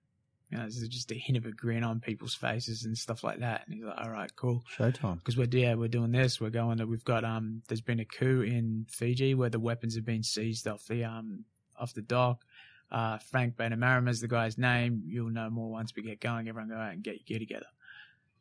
[0.49, 3.39] you know, there's just a hint of a grin on people's faces and stuff like
[3.39, 3.63] that.
[3.65, 4.63] And he's like, all right, cool.
[4.75, 5.19] Showtime.
[5.19, 6.41] Because we're, yeah, we're doing this.
[6.41, 9.95] We're going to, we've got, um, there's been a coup in Fiji where the weapons
[9.95, 11.45] have been seized off the, um,
[11.79, 12.43] off the dock.
[12.91, 15.03] Uh, Frank Bainimarama is the guy's name.
[15.05, 16.49] You'll know more once we get going.
[16.49, 17.67] Everyone go out and get your gear together.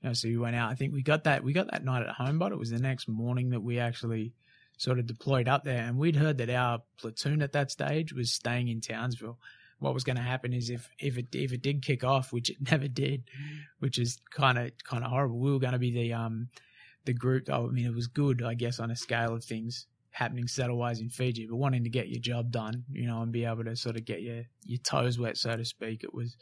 [0.00, 0.70] You know, so we went out.
[0.70, 2.78] I think we got that, we got that night at home, but it was the
[2.78, 4.32] next morning that we actually
[4.78, 5.82] sort of deployed up there.
[5.82, 9.38] And we'd heard that our platoon at that stage was staying in Townsville
[9.78, 12.50] what was going to happen is if if it if it did kick off, which
[12.50, 13.24] it never did,
[13.78, 15.38] which is kind of kind of horrible.
[15.38, 16.48] We were going to be the um
[17.04, 17.48] the group.
[17.50, 21.00] I mean, it was good, I guess, on a scale of things happening settle wise
[21.00, 23.76] in Fiji, but wanting to get your job done, you know, and be able to
[23.76, 26.02] sort of get your your toes wet, so to speak.
[26.02, 26.36] It was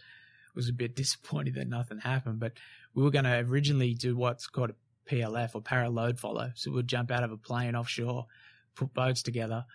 [0.54, 2.52] was a bit disappointing that nothing happened, but
[2.94, 4.74] we were going to originally do what's called a
[5.10, 6.50] PLF or para load follow.
[6.54, 8.26] So we'd jump out of a plane offshore,
[8.74, 9.66] put boats together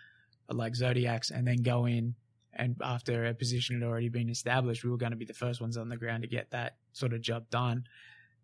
[0.49, 2.15] like Zodiacs, and then go in
[2.53, 5.61] and after a position had already been established, we were going to be the first
[5.61, 7.85] ones on the ground to get that sort of job done.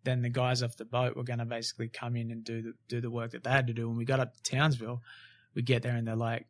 [0.04, 2.72] Then the guys off the boat were going to basically come in and do the
[2.88, 3.88] do the work that they had to do.
[3.88, 5.02] When we got up to Townsville,
[5.54, 6.46] we get there and they're like,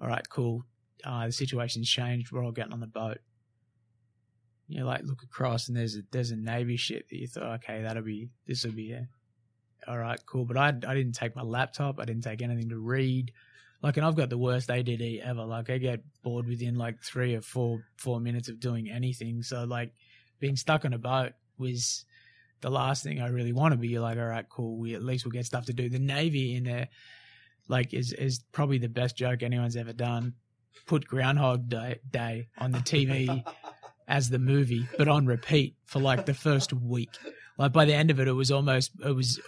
[0.00, 0.64] "All right, cool.
[1.02, 2.32] Uh, the situation's changed.
[2.32, 3.18] We're all getting on the boat."
[4.68, 7.56] You know, like look across and there's a there's a navy ship that you thought,
[7.56, 9.06] okay, that'll be this will be a,
[9.86, 10.46] all right, cool.
[10.46, 12.00] But I I didn't take my laptop.
[12.00, 13.32] I didn't take anything to read.
[13.84, 15.44] Like, and I've got the worst ADD ever.
[15.44, 19.42] Like, I get bored within like three or four four minutes of doing anything.
[19.42, 19.92] So, like,
[20.40, 22.06] being stuck on a boat was
[22.62, 23.88] the last thing I really want to be.
[23.88, 24.78] You're like, all right, cool.
[24.78, 25.90] We at least will get stuff to do.
[25.90, 26.88] The Navy in there,
[27.68, 30.32] like, is is probably the best joke anyone's ever done.
[30.86, 33.44] Put Groundhog Day, Day on the TV
[34.08, 37.10] as the movie, but on repeat for like the first week.
[37.58, 39.40] Like by the end of it, it was almost it was.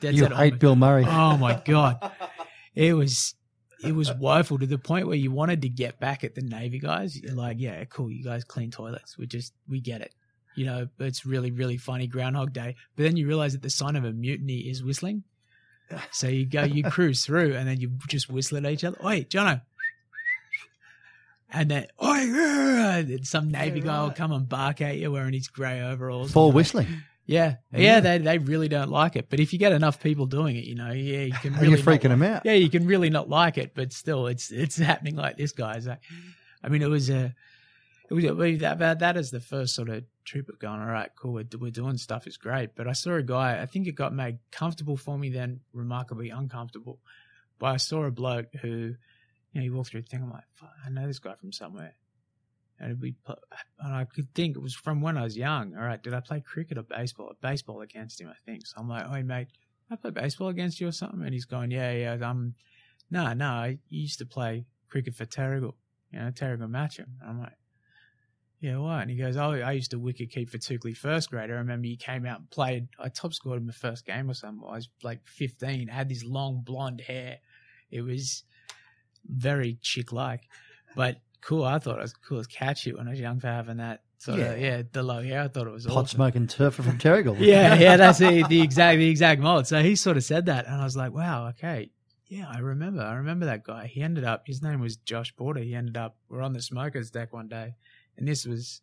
[0.00, 1.04] That's you it, oh hate Bill Murray.
[1.06, 2.10] Oh my god,
[2.74, 3.36] it was
[3.82, 6.78] it was woeful to the point where you wanted to get back at the Navy
[6.78, 7.20] guys.
[7.20, 9.18] You're like, yeah, cool, you guys clean toilets.
[9.18, 10.14] We just we get it.
[10.54, 12.76] You know, it's really really funny Groundhog Day.
[12.96, 15.24] But then you realize that the sign of a mutiny is whistling.
[16.10, 18.98] So you go, you cruise through, and then you just whistle at each other.
[19.04, 19.60] Oi, Jono.
[21.48, 25.46] And then, oi, and some Navy guy will come and bark at you wearing his
[25.46, 26.32] grey overalls.
[26.32, 26.88] For whistling.
[26.88, 27.56] like, whistling.
[27.72, 29.28] yeah, yeah, they they really don't like it.
[29.28, 31.84] But if you get enough people doing it, you know, yeah, you can really not
[31.84, 32.42] freaking them out?
[32.44, 35.88] Yeah, you can really not like it, but still, it's it's happening like this, guys.
[35.88, 35.98] I,
[36.62, 37.34] I mean, it was a,
[38.10, 38.24] it was
[38.60, 40.80] that that that is the first sort of trip of going.
[40.80, 42.26] All right, cool, we're we're doing stuff.
[42.26, 42.74] It's great.
[42.74, 43.60] But I saw a guy.
[43.60, 46.98] I think it got made comfortable for me, then remarkably uncomfortable.
[47.58, 50.22] But I saw a bloke who, you know, he walked through the thing.
[50.22, 50.44] I'm like,
[50.84, 51.94] I know this guy from somewhere.
[52.78, 53.14] And we,
[53.80, 55.74] and I could think it was from when I was young.
[55.76, 57.32] All right, did I play cricket or baseball?
[57.40, 58.66] Baseball against him, I think.
[58.66, 59.48] So I'm like, oh mate,
[59.90, 61.22] I play baseball against you or something?
[61.22, 62.18] And he's going, yeah, yeah.
[62.22, 62.54] I'm,
[63.10, 65.74] no, no, I used to play cricket for Terrigal,
[66.12, 67.06] you know, Terrigal Matcham.
[67.20, 67.56] And I'm like,
[68.60, 69.02] yeah, what?
[69.02, 71.50] And he goes, oh, I used to wicket keep for Toukley first grade.
[71.50, 72.88] I remember he came out and played.
[72.98, 74.66] I top scored in the first game or something.
[74.66, 77.38] I was like 15, had this long blonde hair.
[77.90, 78.44] It was
[79.26, 80.42] very chick like,
[80.94, 81.64] but cool.
[81.64, 84.38] I thought it was cool as shit when I was young for having that sort
[84.38, 84.44] Yeah.
[84.52, 85.42] of, yeah, the low hair.
[85.42, 86.16] I thought it was Pot awesome.
[86.16, 87.38] smoking turfer from Terrigal.
[87.38, 89.66] Yeah, yeah, that's the, the exact the exact mold.
[89.66, 91.90] So he sort of said that, and I was like, wow, okay,
[92.28, 93.86] yeah, I remember, I remember that guy.
[93.86, 95.60] He ended up, his name was Josh Porter.
[95.60, 97.74] He ended up, we're on the smokers deck one day,
[98.16, 98.80] and this was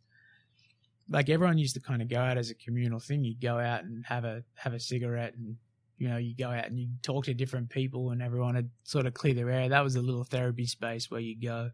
[1.10, 3.24] like everyone used to kind of go out as a communal thing.
[3.24, 5.58] You'd go out and have a have a cigarette, and
[5.98, 9.06] you know, you go out and you talk to different people, and everyone would sort
[9.06, 9.70] of clear their air.
[9.70, 11.70] That was a little therapy space where you go,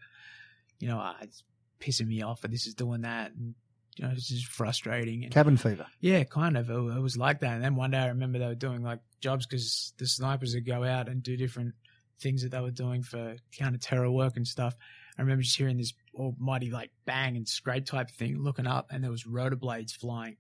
[0.80, 1.44] you know, ah, it's
[1.80, 3.56] pissing me off, and this is doing that, and
[3.96, 5.24] you know, this is frustrating.
[5.24, 5.86] And, Cabin fever.
[6.00, 6.70] yeah, kind of.
[6.70, 7.56] It, it was like that.
[7.56, 10.66] And then one day I remember they were doing like jobs because the snipers would
[10.66, 11.74] go out and do different
[12.22, 14.76] things that they were doing for counter terror work and stuff.
[15.18, 19.04] I remember just hearing this almighty like bang and scrape type thing, looking up, and
[19.04, 20.38] there was rotor blades flying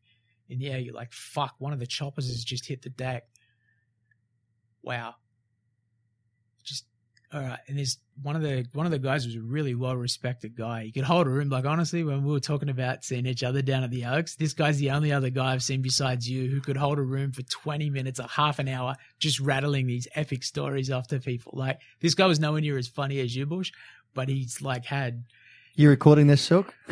[0.48, 0.80] in the air.
[0.80, 3.24] You're like, fuck, one of the choppers has just hit the deck.
[4.84, 5.16] Wow.
[7.32, 7.60] All right.
[7.68, 10.86] And there's one of the one of the guys was a really well respected guy.
[10.86, 11.50] He could hold a room.
[11.50, 14.54] Like honestly, when we were talking about seeing each other down at the Oaks, this
[14.54, 17.44] guy's the only other guy I've seen besides you who could hold a room for
[17.44, 21.54] 20 minutes or half an hour, just rattling these epic stories off to people.
[21.56, 23.72] Like this guy was nowhere near as funny as you, Bush,
[24.16, 25.26] but he's like had
[25.76, 26.74] You recording this, Silk?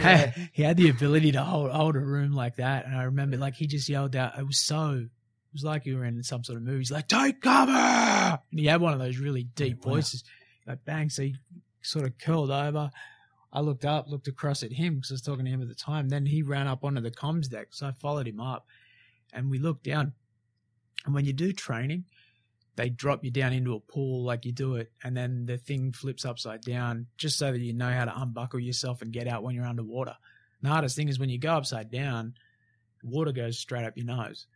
[0.53, 2.85] he had the ability to hold hold a room like that.
[2.85, 5.07] And I remember like he just yelled out, it was so
[5.57, 6.79] was like you were in some sort of movie.
[6.79, 9.93] He's like, Take cover and he had one of those really deep Wow.
[9.93, 10.23] voices.
[10.65, 11.35] Like bang, so he
[11.81, 12.91] sort of curled over.
[13.53, 15.75] I looked up, looked across at him because I was talking to him at the
[15.75, 16.09] time.
[16.09, 18.67] Then he ran up onto the comms deck, so I followed him up,
[19.33, 20.13] and we looked down.
[21.05, 22.03] And when you do training,
[22.75, 25.93] they drop you down into a pool like you do it, and then the thing
[25.93, 29.41] flips upside down just so that you know how to unbuckle yourself and get out
[29.43, 30.15] when you're underwater.
[30.61, 32.33] The hardest thing is when you go upside down,
[33.03, 34.47] water goes straight up your nose.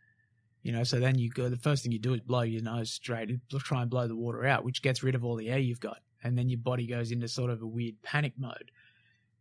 [0.62, 1.48] You know, so then you go.
[1.48, 4.46] The first thing you do is blow your nose straight, try and blow the water
[4.46, 7.10] out, which gets rid of all the air you've got, and then your body goes
[7.10, 8.70] into sort of a weird panic mode.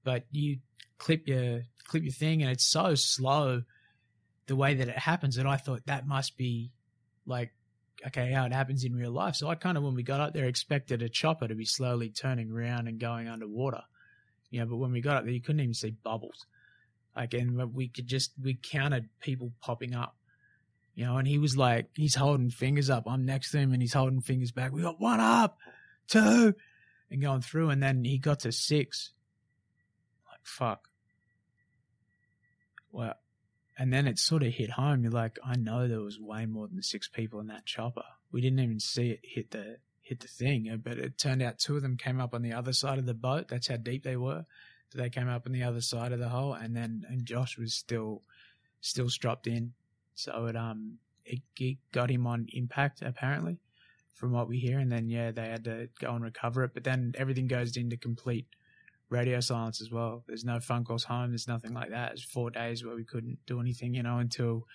[0.03, 0.57] But you
[0.97, 3.62] clip your clip your thing, and it's so slow
[4.47, 6.71] the way that it happens that I thought that must be
[7.27, 7.51] like
[8.07, 9.36] okay how it happens in real life.
[9.36, 12.10] So I kind of when we got up there expected a chopper to be slowly
[12.10, 13.81] turning around and going underwater,
[14.49, 14.65] you know.
[14.65, 16.47] But when we got up there, you couldn't even see bubbles.
[17.15, 20.15] Like, and we could just we counted people popping up
[20.93, 23.04] you know, and he was like, he's holding fingers up.
[23.08, 24.71] I'm next to him and he's holding fingers back.
[24.71, 25.58] We got one up,
[26.08, 26.54] two,
[27.10, 27.69] and going through.
[27.69, 29.12] And then he got to six.
[30.30, 30.89] Like, fuck.
[32.91, 33.15] Well,
[33.77, 35.04] and then it sort of hit home.
[35.04, 38.04] You're like, I know there was way more than six people in that chopper.
[38.32, 41.58] We didn't even see it hit the hit the thing, uh, but it turned out
[41.58, 43.47] two of them came up on the other side of the boat.
[43.47, 44.45] That's how deep they were.
[44.89, 47.58] So they came up on the other side of the hole, and then and Josh
[47.58, 48.23] was still
[48.82, 49.73] still strapped in.
[50.23, 53.60] So it um it, it got him on impact apparently,
[54.13, 56.73] from what we hear, and then yeah they had to go and recover it.
[56.73, 58.47] But then everything goes into complete
[59.10, 60.23] radio silence as well.
[60.25, 61.31] There's no phone calls home.
[61.31, 62.13] There's nothing like that.
[62.13, 64.65] It's four days where we couldn't do anything, you know, until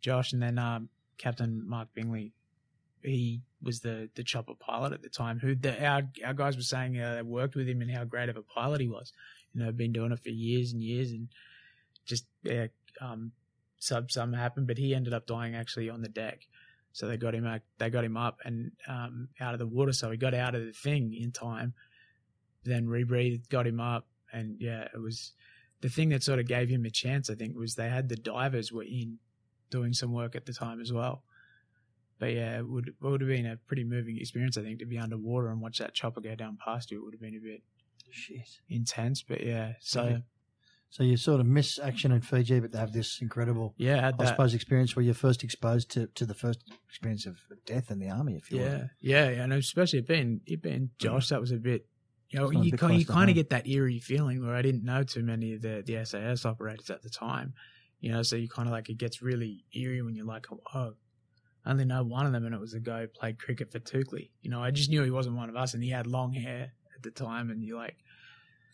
[0.00, 2.32] Josh and then um, Captain Mark Bingley.
[3.02, 5.38] He was the the chopper pilot at the time.
[5.40, 8.28] Who the our our guys were saying uh, they worked with him and how great
[8.28, 9.12] of a pilot he was.
[9.54, 11.28] You know, been doing it for years and years and
[12.06, 12.66] just yeah,
[13.00, 13.32] um,
[13.80, 16.46] sub something happened, but he ended up dying actually on the deck.
[16.92, 19.92] So they got him out, they got him up and um, out of the water.
[19.92, 21.74] So he got out of the thing in time.
[22.64, 25.32] Then rebreathed, got him up, and yeah, it was
[25.80, 27.30] the thing that sort of gave him a chance.
[27.30, 29.18] I think was they had the divers were in
[29.70, 31.22] doing some work at the time as well.
[32.18, 34.58] But yeah, it would it would have been a pretty moving experience.
[34.58, 36.98] I think to be underwater and watch that chopper go down past you.
[36.98, 37.62] It would have been a bit
[38.10, 38.58] Shit.
[38.68, 39.22] intense.
[39.22, 40.18] But yeah, so Yeah.
[40.90, 44.00] So you sort of miss action in Fiji, but they have this incredible, yeah, I
[44.06, 44.28] had I that.
[44.30, 48.10] suppose, experience where you're first exposed to, to the first experience of death in the
[48.10, 48.88] army, if you Yeah, will.
[49.00, 51.86] yeah, yeah, and especially it being it being Josh, that was a bit.
[52.30, 54.62] You know, It's not a you you kind of get that eerie feeling where I
[54.62, 57.54] didn't know too many of the the SAS operators at the time.
[58.00, 60.60] You know, so you kind of like it gets really eerie when you're like, oh,
[60.74, 60.92] oh,
[61.64, 63.78] I only know one of them, and it was a guy who played cricket for
[63.78, 64.30] Toukley.
[64.42, 66.72] You know, I just knew he wasn't one of us, and he had long hair
[66.96, 67.96] at the time, and you're like,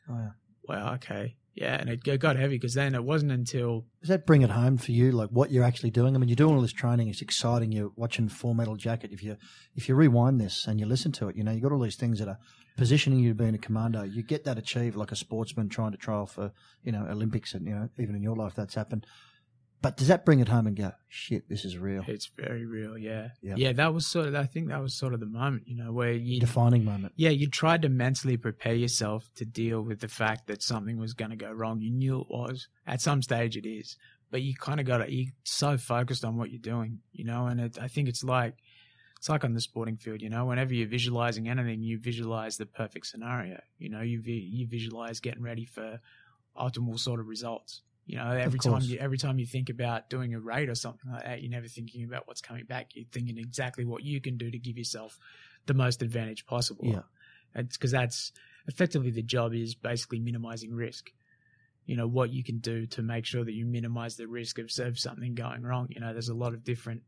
[0.08, 0.30] Oh, yeah.
[0.68, 4.42] wow, okay, yeah, and it got heavy because then it wasn't until Does that bring
[4.42, 6.14] it home for you, like what you're actually doing?
[6.14, 7.72] I mean, you're doing all this training; it's exciting.
[7.72, 9.10] You're watching Full Metal Jacket.
[9.10, 9.38] If you
[9.74, 11.96] if you rewind this and you listen to it, you know you got all these
[11.96, 12.38] things that are
[12.76, 14.02] positioning you to being a commando.
[14.02, 16.52] You get that achieved like a sportsman trying to trial for
[16.84, 19.06] you know Olympics, and you know even in your life that's happened.
[19.82, 22.96] But does that bring it home and go, shit, this is real, it's very real,
[22.98, 23.54] yeah, Yeah.
[23.56, 23.72] yeah.
[23.72, 26.12] That was sort of I think that was sort of the moment, you know, where
[26.12, 27.12] you defining moment?
[27.16, 31.12] yeah, you tried to mentally prepare yourself to deal with the fact that something was
[31.14, 31.80] going to go wrong.
[31.80, 32.68] You knew it was.
[32.86, 33.96] At some stage, it is.
[34.30, 37.46] But you kind of got to, you're so focused on what you're doing, you know,
[37.46, 38.54] and it, I think it's like,
[39.18, 42.66] it's like on the sporting field, you know, whenever you're visualizing anything, you visualize the
[42.66, 43.60] perfect scenario.
[43.78, 46.00] You know, you, you visualize getting ready for
[46.58, 47.82] optimal sort of results.
[48.06, 51.10] You know, every time you every time you think about doing a raid or something
[51.10, 52.90] like that, you're never thinking about what's coming back.
[52.94, 55.18] You're thinking exactly what you can do to give yourself
[55.66, 56.86] the most advantage possible.
[56.86, 57.02] Yeah.
[57.56, 58.32] It's because that's
[58.68, 61.10] effectively the job is basically minimizing risk.
[61.84, 64.70] You know, what you can do to make sure that you minimize the risk of,
[64.78, 65.88] of something going wrong.
[65.90, 67.02] You know, there's a lot of different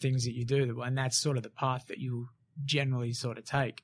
[0.00, 2.28] things that you do, and that's sort of the path that you
[2.64, 3.82] generally sort of take.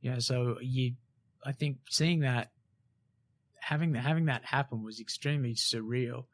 [0.00, 0.94] You know, so you,
[1.44, 2.50] I think seeing that,
[3.62, 6.24] having that, having that happen was extremely surreal.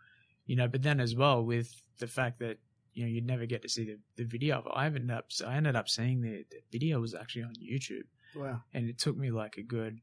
[0.47, 2.59] You know, but then as well with the fact that
[2.95, 4.59] you know you'd never get to see the, the video.
[4.61, 4.73] of it.
[4.75, 8.63] I ended up I ended up seeing the, the video was actually on YouTube Wow.
[8.75, 10.01] and it took me like a good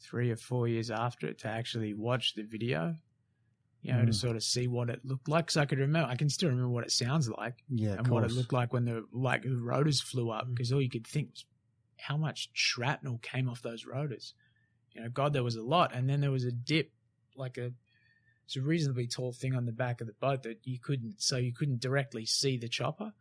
[0.00, 2.94] three or four years after it to actually watch the video
[3.82, 4.14] you know to Mm.
[4.14, 6.68] sort of see what it looked like because i could remember i can still remember
[6.68, 10.00] what it sounds like Yeah, and what it looked like when the like the rotors
[10.00, 10.54] flew up Mm.
[10.54, 11.44] because all you could think was
[11.98, 14.34] how much shrapnel came off those rotors
[14.96, 16.90] you know god there was a lot and then there was a dip
[17.36, 17.70] like a
[18.44, 21.36] it's a reasonably tall thing on the back of the boat that you couldn't so
[21.36, 23.12] you couldn't directly see the chopper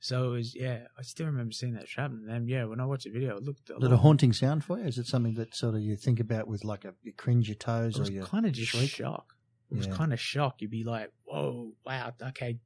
[0.00, 3.04] so it was yeah i still remember seeing that shrapnel and yeah when i watched
[3.04, 4.84] the video it looked a a haunting sound for you?
[4.84, 7.56] Is it something that sort of you think about with like a you cringe your
[7.56, 8.90] toes or you kind of just shriek?
[8.90, 9.34] shock.
[9.70, 9.94] It was Yeah.
[9.94, 10.60] kind of shock.
[10.60, 12.58] You'd be like, "Whoa, wow, okay,"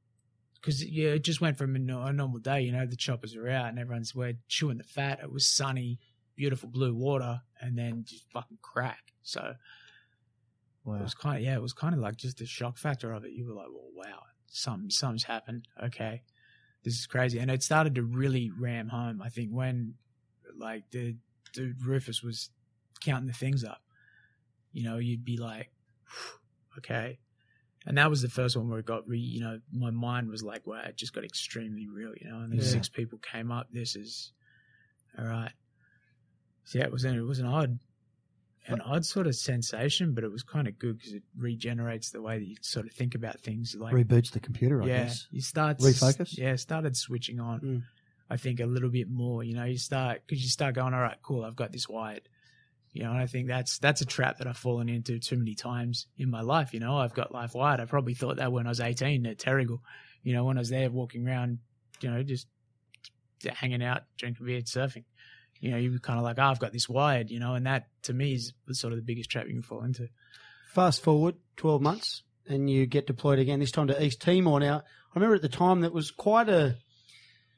[0.55, 2.61] because yeah, it just went from a, a normal day.
[2.61, 5.19] You know, the choppers are out and everyone's we're chewing the fat.
[5.23, 5.99] It was sunny,
[6.37, 9.11] beautiful blue water, and then just fucking crack.
[9.23, 9.55] So
[10.85, 13.25] it was kind of yeah, it was kind of like just the shock factor of
[13.25, 13.31] it.
[13.31, 16.21] You were like, "Well, wow, something something's happened." Okay,
[16.83, 19.21] this is crazy, and it started to really ram home.
[19.21, 19.95] I think when
[20.57, 21.17] like the
[21.53, 22.49] dude Rufus was
[23.01, 23.81] counting the things up,
[24.71, 25.71] you know, you'd be like,
[26.77, 27.19] okay.
[27.85, 30.43] And that was the first one where it got re, you know, my mind was
[30.43, 32.73] like, wow, it just got extremely real, you know, and these Yeah.
[32.73, 33.67] six people came up.
[33.71, 34.33] This is
[35.17, 35.53] all right.
[36.73, 37.79] Yeah, it was an, it was an odd,
[38.67, 42.21] an odd sort of sensation, but it was kind of good because it regenerates the
[42.21, 43.75] way that you sort of think about things.
[43.79, 45.27] Like, Reboots the computer, I yeah, guess.
[45.31, 46.37] you start Refocus?
[46.37, 47.59] Yeah, started switching on.
[47.61, 47.83] Mm.
[48.29, 49.43] I think a little bit more.
[49.43, 52.27] You know, you start because you start going, all right, cool, I've got this wired.
[52.91, 55.55] You know, and I think that's that's a trap that I've fallen into too many
[55.55, 56.73] times in my life.
[56.73, 57.79] You know, I've got life wired.
[57.79, 59.79] I probably thought that when I was eighteen at Terrigal.
[60.23, 61.59] You know, when I was there walking around,
[62.01, 62.47] you know, just
[63.45, 65.03] hanging out, drinking beer, surfing.
[65.59, 67.29] You know, you're kind of like, oh, I've got this wired.
[67.29, 69.83] You know, and that to me is sort of the biggest trap you can fall
[69.83, 70.09] into.
[70.73, 74.59] Fast forward 12 months and you get deployed again, this time to East Timor.
[74.59, 76.75] Now, I remember at the time that was quite a,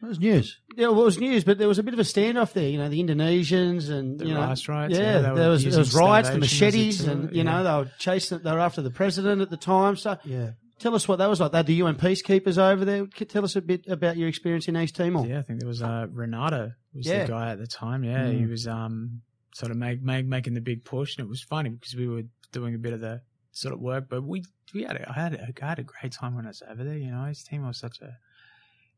[0.01, 0.57] It was news.
[0.75, 2.69] yeah, well, it was news, but there was a bit of a standoff there.
[2.69, 5.77] You know, the Indonesians and, The you know, rice riots, yeah, yeah, there was there
[5.79, 7.43] was riots, the starvation as a machetes, and you yeah.
[7.43, 9.95] know they were chasing, they were after the president at the time.
[9.95, 10.51] So, Yeah.
[10.79, 11.51] Tell us what that was like.
[11.51, 13.05] They had the UN peacekeepers over there.
[13.05, 15.25] Tell us a bit about your experience in East Timor.
[15.27, 17.23] Yeah, I think there was uh, Reinado was Yeah.
[17.25, 18.03] the guy at the time.
[18.03, 18.49] Yeah, he Mm.
[18.49, 19.21] was um
[19.55, 22.23] sort of make, make, making the big push, and it was funny because we were
[22.51, 23.21] doing a bit of the
[23.51, 26.11] sort of work, but we we had a, I had a, I had a great
[26.13, 26.97] time when I was over there.
[26.97, 28.17] You know, East Timor was such a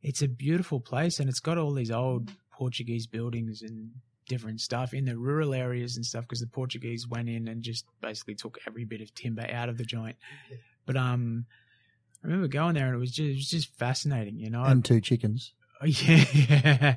[0.03, 3.91] it's a beautiful place, and it's got all these old Portuguese buildings and
[4.27, 7.85] different stuff in the rural areas and stuff because the Portuguese went in and just
[8.01, 10.15] basically took every bit of timber out of the joint.
[10.85, 11.45] But um,
[12.23, 14.63] I remember going there and it was just, it was just fascinating, you know.
[14.63, 15.53] And two chickens.
[15.81, 16.95] Oh, yeah.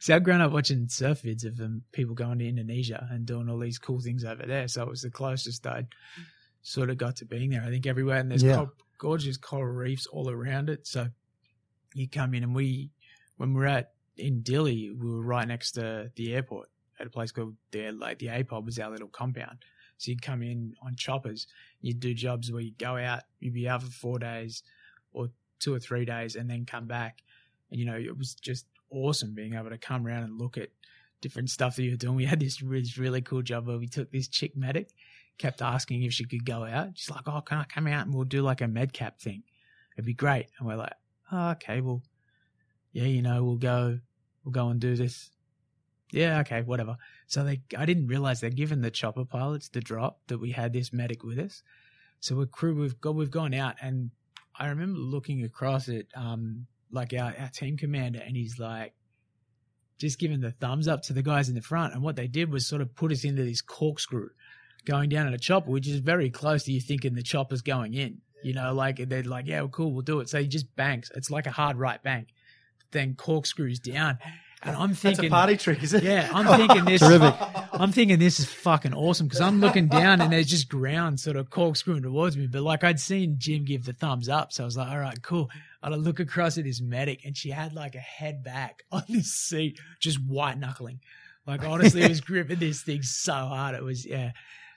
[0.00, 3.48] See, I've grown up watching surf vids of um, people going to Indonesia and doing
[3.48, 4.68] all these cool things over there.
[4.68, 5.86] So it was the closest I'd
[6.62, 7.62] sort of got to being there.
[7.62, 8.66] I think everywhere, and there's Yeah.
[8.98, 10.86] gorgeous coral reefs all around it.
[10.86, 11.08] So
[11.94, 12.90] you come in, and we,
[13.38, 16.68] when we were at in Dili, we were right next to the airport
[17.00, 19.58] at a place called the like the APOD was our little compound.
[19.98, 21.46] So you'd come in on choppers,
[21.86, 24.62] you'd do jobs where you'd go out, you'd be out for four days
[25.12, 25.28] or
[25.60, 27.22] two or three days, and then come back.
[27.70, 30.70] And you know, it was just awesome being able to come around and look at
[31.20, 32.16] different stuff that you're doing.
[32.16, 34.90] We had this really, really cool job where we took this chick medic,
[35.38, 36.90] kept asking if she could go out.
[36.94, 39.42] She's like, "Oh, can I come out and we'll do like a med cap thing?
[39.96, 40.94] It'd be great." And we're like,
[41.32, 42.02] "Oh, okay, well,
[42.92, 43.98] yeah, you know, we'll go,
[44.44, 45.30] we'll go and do this."
[46.12, 46.96] Yeah, okay, whatever.
[47.26, 50.72] So they, I didn't realize they're giving the chopper pilots the drop that we had
[50.72, 51.62] this medic with us.
[52.20, 54.10] So we're crew, we've got, we've gone out, and
[54.58, 58.94] I remember looking across at, um, like our, our team commander, and he's like,
[59.98, 61.94] just giving the thumbs up to the guys in the front.
[61.94, 64.28] And what they did was sort of put us into this corkscrew
[64.84, 67.94] going down in a chopper, which is very close to you thinking the chopper's going
[67.94, 68.20] in.
[68.44, 70.28] You know, like they're like, yeah, well, cool, we'll do it.
[70.28, 71.10] So he just banks.
[71.14, 72.28] It's like a hard right bank,
[72.92, 74.18] then corkscrews down.
[74.62, 76.02] And I'm That's thinking, a party trick, is it?
[76.02, 77.00] yeah, I'm thinking this.
[77.00, 77.34] Terrific.
[77.72, 81.36] I'm thinking this is fucking awesome because I'm looking down and there's just ground sort
[81.36, 82.46] of corkscrewing towards me.
[82.46, 85.20] But like I'd seen Jim give the thumbs up, so I was like, all right,
[85.22, 85.50] cool.
[85.82, 89.02] And I look across at this medic and she had like a head back on
[89.08, 91.00] this seat, just white knuckling.
[91.46, 93.74] Like honestly, it was gripping this thing so hard.
[93.76, 94.32] It was yeah,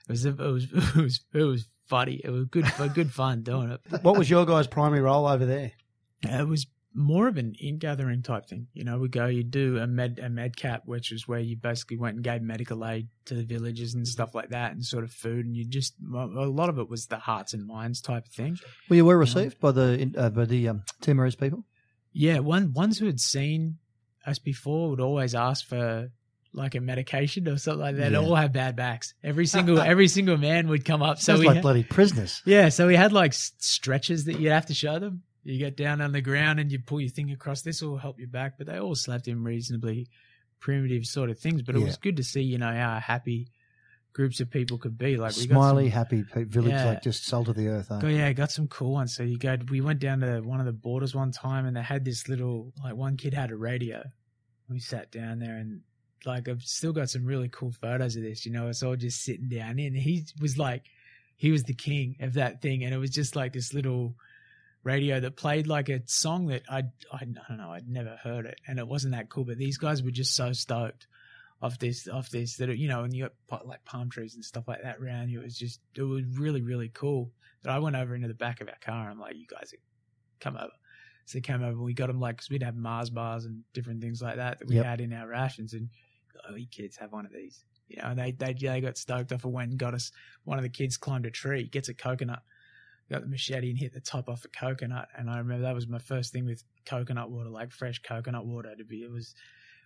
[0.08, 2.20] it was it was it was it was funny.
[2.22, 3.80] It was good for good fun doing it.
[4.02, 5.72] What was your guys' primary role over there?
[6.22, 8.66] It was more of an in-gathering type thing.
[8.72, 11.56] You know, we go, you do a med a med cap, which is where you
[11.56, 15.04] basically went and gave medical aid to the villages and stuff like that, and sort
[15.04, 18.26] of food, and you just a lot of it was the hearts and minds type
[18.26, 18.58] of thing.
[18.88, 21.64] Well, you were received by the uh, by the um, Timorese people.
[22.12, 23.78] Yeah, one ones who had seen
[24.26, 26.10] us before would always ask for
[26.52, 28.10] like a medication or something like that.
[28.10, 28.18] Yeah.
[28.18, 29.14] All have bad backs.
[29.22, 31.18] Every single every single man would come up.
[31.18, 32.42] So Sounds we like had- bloody prisoners.
[32.44, 35.22] Yeah, so we had like stretches that you'd have to show them.
[35.42, 37.62] You get down on the ground and you pull your thing across.
[37.62, 40.08] This will help your back, but they all slapped in reasonably
[40.58, 41.62] primitive sort of things.
[41.62, 41.86] But it Yeah.
[41.86, 43.48] was good to see, you know, how happy
[44.12, 45.16] groups of people could be.
[45.16, 46.84] Like we Smiley, got some, happy village, Yeah.
[46.84, 47.88] like just salt of the earth.
[47.88, 48.10] Go, eh?
[48.10, 49.14] yeah, got some cool ones.
[49.14, 49.56] So you go.
[49.70, 52.72] We went down to one of the borders one time, and they had this little
[52.82, 54.02] like one kid had a radio.
[54.68, 55.80] We sat down there and
[56.26, 58.44] like I've still got some really cool photos of this.
[58.44, 60.82] You know, it's all just sitting down, and he was like,
[61.36, 64.16] he was the king of that thing, and it was just like this little
[64.82, 68.60] radio that played like a song that I I don't know I'd never heard it,
[68.66, 69.44] and it wasn't that cool.
[69.44, 71.06] But these guys were just so stoked
[71.62, 74.44] off this off this that it, you know, and you got like palm trees and
[74.44, 75.40] stuff like that around you.
[75.40, 77.30] It was just it was really really cool.
[77.62, 79.02] That I went over into the back of our car.
[79.02, 79.74] and I'm like, you guys
[80.40, 80.70] come over.
[81.26, 81.72] So they came over.
[81.72, 84.58] and We got them like because we'd have Mars bars and different things like that
[84.60, 84.84] that we Yep.
[84.86, 85.90] had in our rations, and
[86.48, 87.64] oh, you kids have one of these.
[87.88, 90.10] You know, and they they they got stoked off of when got us.
[90.44, 92.42] One of the kids climbed a tree, gets a coconut,
[93.10, 95.08] got the machete and hit the top off a coconut.
[95.16, 98.74] And I remember that was my first thing with coconut water, like fresh coconut water.
[98.76, 99.34] To be, it was,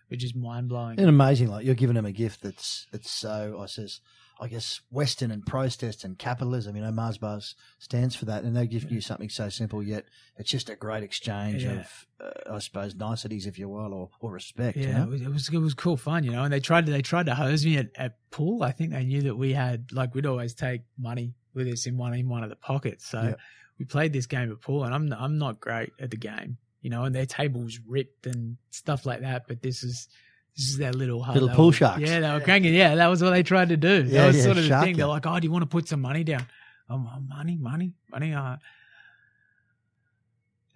[0.09, 0.99] it was just mind blowing.
[0.99, 3.99] And amazing, like you're giving them a gift that's it's so I says
[4.39, 6.75] I guess Western and protest and capitalism.
[6.75, 10.05] You know, Mars Bars stands for that, and they give you something so simple yet
[10.37, 11.79] it's just a great exchange Yeah.
[11.79, 14.75] of uh, I suppose niceties, if you will, or, or respect.
[14.77, 15.03] you Yeah, know?
[15.05, 16.43] it, was, it was it was cool fun, you know.
[16.43, 18.61] And they tried to they tried to hose me at, at pool.
[18.61, 21.97] I think they knew that we had like we'd always take money with us in
[21.97, 23.07] one in one of the pockets.
[23.07, 23.35] So Yeah.
[23.79, 26.89] we played this game of pool, and I'm I'm not great at the game, you
[26.89, 27.03] know.
[27.05, 29.47] And their table was ripped and stuff like that.
[29.47, 30.07] But this is
[30.55, 31.35] this is their little hub.
[31.35, 32.01] Little pool were- sharks.
[32.01, 32.73] Yeah, they were cranking.
[32.73, 34.03] Yeah, that was what they tried to do.
[34.07, 34.97] Yeah, that was yeah, sort of the shark thing.
[34.97, 36.45] They're like, oh, do you want to put some money down?
[36.89, 38.33] Oh, oh, money, money, money.
[38.33, 38.57] Uh,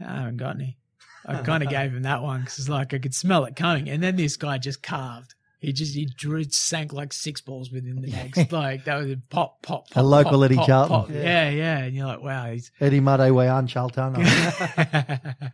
[0.01, 0.77] I haven't got any.
[1.25, 3.89] I kind of gave him that one because it's like I could smell it coming.
[3.89, 5.35] And then this guy just carved.
[5.59, 9.17] He just he drew sank like six balls within the next like that was a
[9.29, 9.89] pop pop.
[9.89, 10.95] pop A local pop, Eddie pop, Charlton.
[10.95, 11.09] pop.
[11.11, 11.49] Yeah.
[11.49, 12.71] yeah, And you're like, wow, he's.
[12.79, 14.13] Eddie Made Wayan Charlton.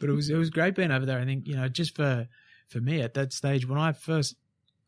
[0.00, 1.20] but it was it was great being over there.
[1.20, 2.26] I think you know just for
[2.68, 4.34] for me at that stage when I first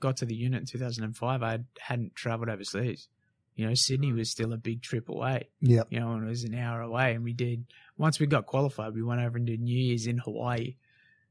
[0.01, 3.09] got to the unit in 2005, I hadn't travelled overseas.
[3.55, 5.82] You know, Sydney was still a big trip away Yeah.
[5.90, 7.14] you know, and it was an hour away.
[7.14, 7.66] And we did,
[7.99, 10.76] once we got qualified, we went over and did New Year's in Hawaii.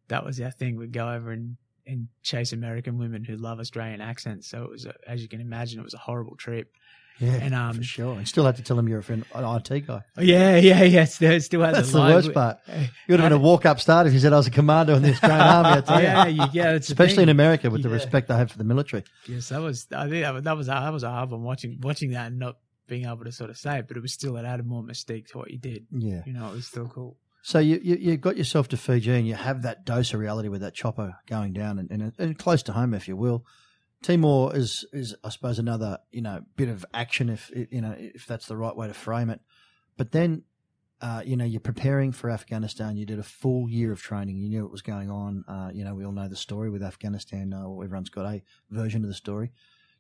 [0.08, 0.78] That was our thing.
[0.78, 1.58] We'd go over and,
[1.92, 4.48] and chase American women who love Australian accents.
[4.48, 6.72] So it was, a, as you can imagine, it was a horrible trip.
[7.20, 8.20] Yeah, And, um, for sure.
[8.20, 10.02] You still had to tell them you're a friend, an IT guy.
[10.18, 11.06] Oh, yeah, yeah, yeah.
[11.06, 12.58] Still, still had That's the the worst part.
[12.68, 12.74] You
[13.10, 15.04] would have been a walk up start if you said I was a commando in
[15.04, 15.84] the Australian Army.
[15.88, 16.02] I.
[16.02, 17.30] Yeah, you, yeah, it's Especially in.
[17.30, 19.04] America with the respect they have for the military.
[19.28, 19.86] Yes, that was.
[19.96, 22.40] I think that was that was, that was a hard one watching watching that and
[22.40, 22.56] not
[22.88, 25.28] being able to sort of say it, but it was still it added more mystique
[25.28, 25.86] to what you did.
[25.92, 26.24] Yeah.
[26.26, 27.18] You know, it was still cool.
[27.44, 30.48] So you, you you got yourself to Fiji and you have that dose of reality
[30.48, 33.46] with that chopper going down and, and, and close to home, if you will.
[34.04, 38.26] Timor is is I suppose another you know bit of action if you know if
[38.26, 39.42] that's the right way to frame it.
[39.98, 40.44] But then
[41.02, 42.98] uh, you know you're preparing for Afghanistan.
[42.98, 44.38] You did a full year of training.
[44.38, 45.44] You knew what was going on.
[45.48, 47.54] Uh, you know we all know the story with Afghanistan.
[47.54, 49.52] Uh, everyone's got a version of the story.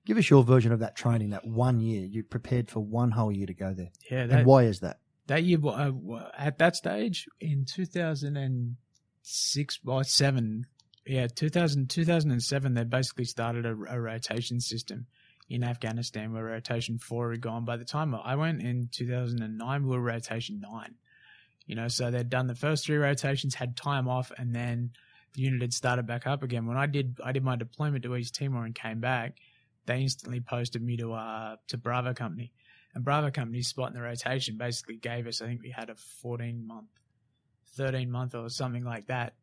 [0.05, 1.29] Give us your version of that training.
[1.31, 3.91] That one year you prepared for one whole year to go there.
[4.09, 4.99] Yeah, and why is that?
[5.31, 5.91] That year uh,
[6.37, 10.65] at that stage in 2006 or 7
[11.05, 15.05] yeah 2000 2007 they basically started a, a, rotation system
[15.49, 17.63] in afghanistan where rotation 4 had gone.
[17.63, 20.95] By the time i went in 2009 we were rotation 9
[21.65, 24.91] you know so they'd done the first three rotations had time off and then
[25.33, 26.65] the unit had started back up again.
[26.65, 29.37] When i did i did my deployment to east timor and came back
[29.85, 32.51] they instantly posted me to uh to bravo company
[32.93, 35.95] and Bravo Company's spot in the rotation basically gave us, I think we had a
[35.95, 36.89] 14 month,
[37.75, 39.33] 13 month or something like that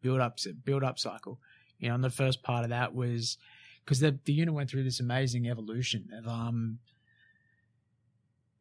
[0.00, 1.40] build up, build up cycle.
[1.78, 3.36] You know, and the first part of that was
[3.84, 6.78] because the, the unit went through this amazing evolution of, um,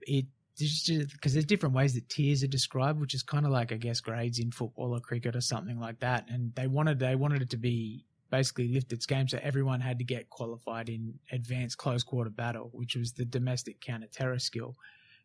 [0.01, 0.25] it,
[0.57, 4.01] because there's different ways that tiers are described, which is kind of like, I guess,
[4.01, 6.25] grades in football or cricket or something like that.
[6.29, 9.99] And they wanted, they wanted it to be basically lift its game so everyone had
[9.99, 14.75] to get qualified in advanced close quarter battle, which was the domestic counter terror skill,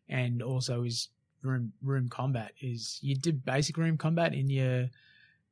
[0.07, 1.09] and also is
[1.41, 2.51] room room combat.
[2.61, 4.89] Is you did basic room combat in your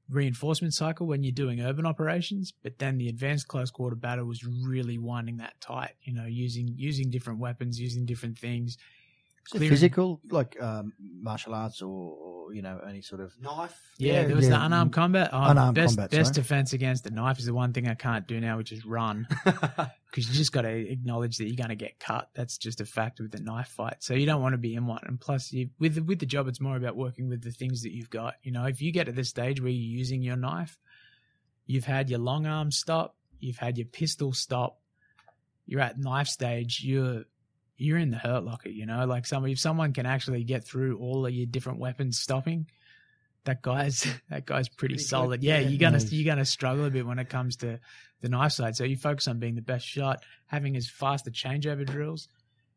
[0.07, 4.45] reinforcement cycle when you're doing urban operations, but then the advanced close quarter battle was
[4.45, 5.95] really winding that tight.
[6.03, 8.77] You know, using using different weapons, using different things.
[9.51, 13.79] physical, like um, martial arts or you know any sort of knife.
[13.97, 14.57] Yeah, yeah there was yeah.
[14.57, 15.29] the unarmed combat.
[15.33, 16.11] Oh, unarmed best, combat.
[16.11, 18.85] Best defense against the knife is the one thing I can't do now, which is
[18.85, 22.29] run, because you just got to acknowledge that you're going to get cut.
[22.33, 23.97] That's just a fact with the knife fight.
[23.99, 25.01] So you don't want to be in one.
[25.03, 27.83] And plus, you, with the, with the job, it's more about working with the things
[27.83, 28.35] that you've got.
[28.43, 30.77] You know, if you get to this stage where you're using your knife,
[31.65, 34.79] you've had your long arm stop, you've had your pistol stop,
[35.65, 37.25] you're at knife stage, you're
[37.77, 39.05] you're in the hurt locker, you know.
[39.05, 42.67] Like some if someone can actually get through all of your different weapons stopping,
[43.45, 45.43] that guy's that guy's pretty, pretty solid.
[45.43, 46.11] Yeah, yeah, you're gonna nice.
[46.11, 47.79] you're gonna struggle a bit when it comes to
[48.21, 48.75] the knife side.
[48.75, 52.27] So you focus on being the best shot, having as fast a changeover drills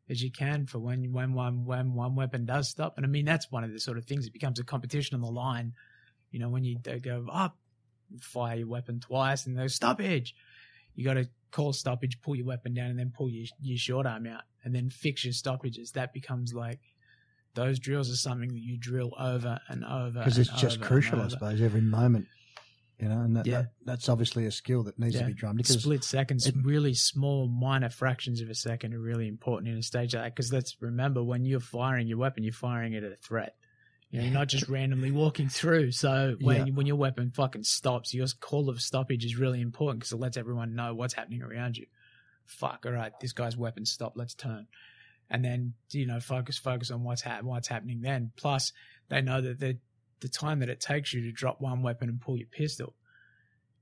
[0.08, 2.94] as you can for when when one when one weapon does stop.
[2.96, 4.26] And I mean that's one of the sort of things.
[4.26, 5.72] It becomes a competition on the line.
[6.30, 7.56] You know, when you go up,
[8.20, 10.34] fire your weapon twice, and they stoppage.
[10.94, 14.06] You got to call stoppage, pull your weapon down, and then pull your your short
[14.06, 15.92] arm out and then fix your stoppages.
[15.92, 16.80] That becomes like
[17.54, 21.28] those drills are something that you drill over and over because it's just crucial, I
[21.28, 22.26] suppose, every moment.
[22.98, 23.62] You know, and that, yeah.
[23.62, 25.22] that, that's obviously a skill that needs yeah.
[25.22, 25.56] to be drummed.
[25.56, 29.78] Because Split seconds, it, really small, minor fractions of a second are really important in
[29.78, 30.36] a stage like that.
[30.36, 33.54] Because let's remember, when you're firing your weapon, you're firing it at a threat.
[34.10, 35.92] You know, you're not just randomly walking through.
[35.92, 36.72] So when yeah.
[36.72, 40.36] when your weapon fucking stops, your call of stoppage is really important because it lets
[40.36, 41.86] everyone know what's happening around you
[42.50, 44.66] fuck, all right, this guy's weapon stopped, let's turn.
[45.30, 48.32] And then, you know, focus, focus on what's, ha- what's happening then.
[48.36, 48.72] Plus,
[49.08, 49.78] they know that the,
[50.20, 52.94] the time that it takes you to drop one weapon and pull your pistol,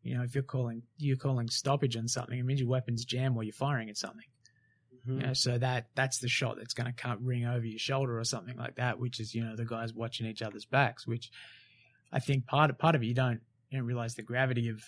[0.02, 3.34] you know, if you're calling, you're calling stoppage on something, it means your weapon's jam
[3.34, 4.26] while you're firing at something.
[5.07, 5.20] Mm-hmm.
[5.20, 8.18] You know, so that that's the shot that's going to come ring over your shoulder
[8.18, 11.07] or something like that, which is you know the guys watching each other's backs.
[11.07, 11.30] Which
[12.12, 13.40] I think part of part of it you don't
[13.70, 14.82] you don't realize the gravity of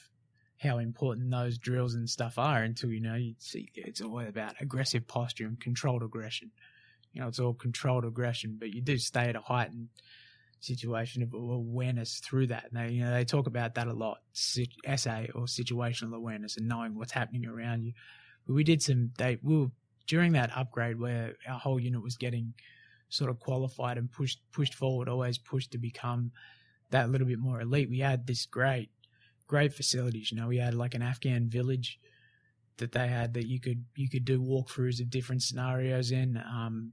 [0.59, 4.55] how important those drills and stuff are until you know you see it's all about
[4.61, 6.51] aggressive posture and controlled aggression.
[7.13, 9.89] You know, it's all controlled aggression, but you do stay at a heightened
[10.61, 12.67] situation of awareness through that.
[12.71, 16.69] And they, you know, they talk about that a lot, SA or situational awareness and
[16.69, 17.93] knowing what's happening around you.
[18.47, 19.71] But we did some, they, we were,
[20.11, 22.53] during that upgrade where our whole unit was getting
[23.11, 26.33] sort of qualified and pushed, pushed forward, always pushed to become
[26.91, 27.89] that little bit more elite.
[27.89, 28.91] We had this great
[29.47, 30.33] great facilities.
[30.33, 32.01] You know, we had like an Afghan village
[32.79, 36.93] that they had that you could you could do walkthroughs of different scenarios in um,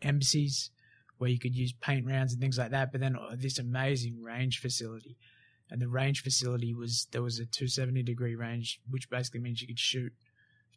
[0.00, 0.70] embassies
[1.18, 2.92] where you could use paint rounds and things like that.
[2.92, 5.18] But then uh, this amazing range facility,
[5.70, 9.68] and the range facility was there was a 270 degree range, which basically means you
[9.68, 10.14] could shoot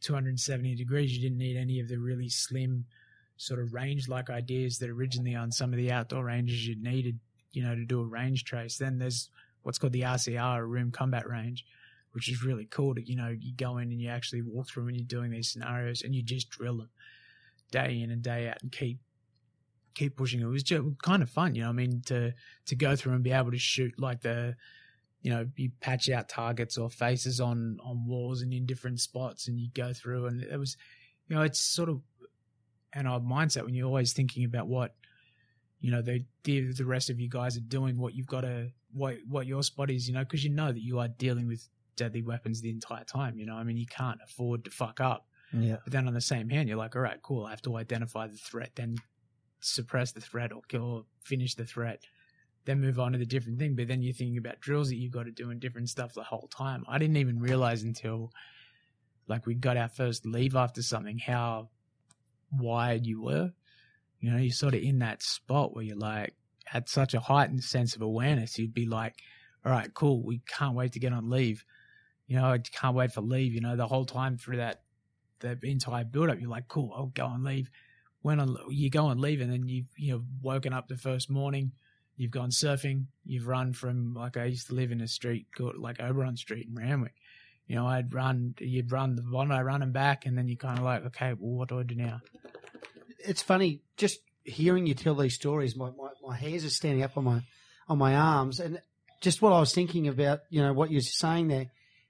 [0.02, 1.16] 270 degrees.
[1.16, 2.86] You didn't need any of the really slim
[3.38, 7.20] sort of range like ideas that originally on some of the outdoor ranges you needed,
[7.52, 8.78] you know, to do a range trace.
[8.78, 9.30] Then there's
[9.64, 11.64] what's called the RCR, Room Combat Range,
[12.14, 12.95] which is really cool.
[12.95, 15.52] To you know, you go in and you actually walk through and you're doing these
[15.52, 16.89] scenarios and you just drill them
[17.72, 19.00] day in and day out and keep
[19.93, 20.41] keep pushing.
[20.41, 21.70] It was just kind of fun, you know.
[21.70, 22.34] I mean, to
[22.66, 24.56] to go through and be able to shoot like the,
[25.22, 29.47] you know, you patch out targets or faces on on walls and in different spots,
[29.47, 30.78] and you go through, and it was,
[31.28, 32.01] you know, it's sort of
[32.93, 34.95] and our mindset when you're always thinking about what
[35.80, 38.70] you know the the, the rest of you guys are doing, what you've got to
[38.93, 41.68] what what your spot is, you know, because you know that you are dealing with
[41.95, 43.38] deadly weapons the entire time.
[43.38, 45.28] You know, I mean, you can't afford to fuck up.
[45.53, 45.78] Yeah.
[45.84, 47.45] But then on the same hand, you're like, all right, cool.
[47.45, 48.97] I have to identify the threat, then
[49.61, 52.01] suppress the threat or kill, or finish the threat,
[52.68, 53.76] then move on to the different thing.
[53.76, 56.24] But then you're thinking about drills that you've got to do and different stuff the
[56.24, 56.86] whole time.
[56.88, 58.32] I didn't even realize until
[59.28, 61.70] like we got our first leave after something how
[62.51, 63.51] wired you were.
[64.20, 66.34] You know, you're sort of in that spot where you're like,
[66.65, 68.57] had such a heightened sense of awareness.
[68.57, 69.15] You'd be like,
[69.65, 70.22] all right, cool.
[70.22, 71.63] We can't wait to get on leave.
[72.28, 73.53] You know, I can't wait for leave.
[73.53, 74.82] You know, the whole time through that,
[75.39, 77.70] the entire build up, you're like, cool, I'll go on leave.
[78.22, 81.30] When on, you go on leave and then you've, you know, woken up the first
[81.30, 81.72] morning,
[82.18, 85.78] you've gone surfing, you've run from, like I used to live in a street called
[85.78, 87.13] like Oberon Street in Randwick.
[87.68, 90.57] You know, I'd run, you'd run the one I run and back, and then you
[90.57, 92.22] kind of like, okay, well, what do I do now?
[93.20, 95.76] It's funny just hearing you tell these stories.
[95.76, 97.41] My, my, my hairs are standing up on my
[97.89, 98.82] on my arms, and
[99.22, 101.68] just what I was thinking about, you know, what you're saying there,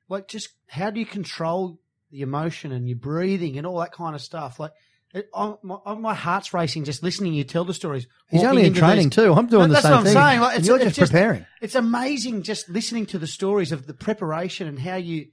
[0.09, 1.79] like just how do you control
[2.11, 4.59] the emotion and your breathing and all that kind of stuff?
[4.59, 4.71] Like,
[5.17, 8.07] it, I, my, my heart's racing just listening you tell the stories.
[8.29, 9.33] He's only in training these- too.
[9.33, 10.13] I'm doing No, the that's same what I'm thing.
[10.13, 10.39] saying.
[10.41, 11.45] Like, it's- you're it's just, just- preparing.
[11.61, 15.27] It's amazing just listening to the stories of the preparation and how you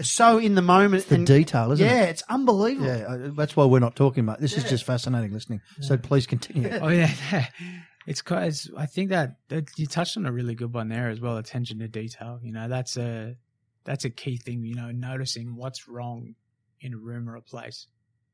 [0.00, 1.00] are so in the moment.
[1.02, 1.96] It's the and, detail, isn't yeah, it?
[1.96, 2.86] Yeah, it's unbelievable.
[2.88, 4.56] Yeah, uh, that's why we're not talking about this.
[4.56, 5.60] Is just fascinating listening.
[5.80, 6.70] So please continue.
[6.82, 7.10] oh yeah,
[8.06, 8.44] it's quite.
[8.44, 11.36] It's, I think that, that you touched on a really good one there as well.
[11.36, 12.40] Attention to detail.
[12.42, 13.36] You know, that's a
[13.84, 14.64] that's a key thing.
[14.64, 16.34] You know, noticing what's wrong
[16.80, 17.86] in a room or a place.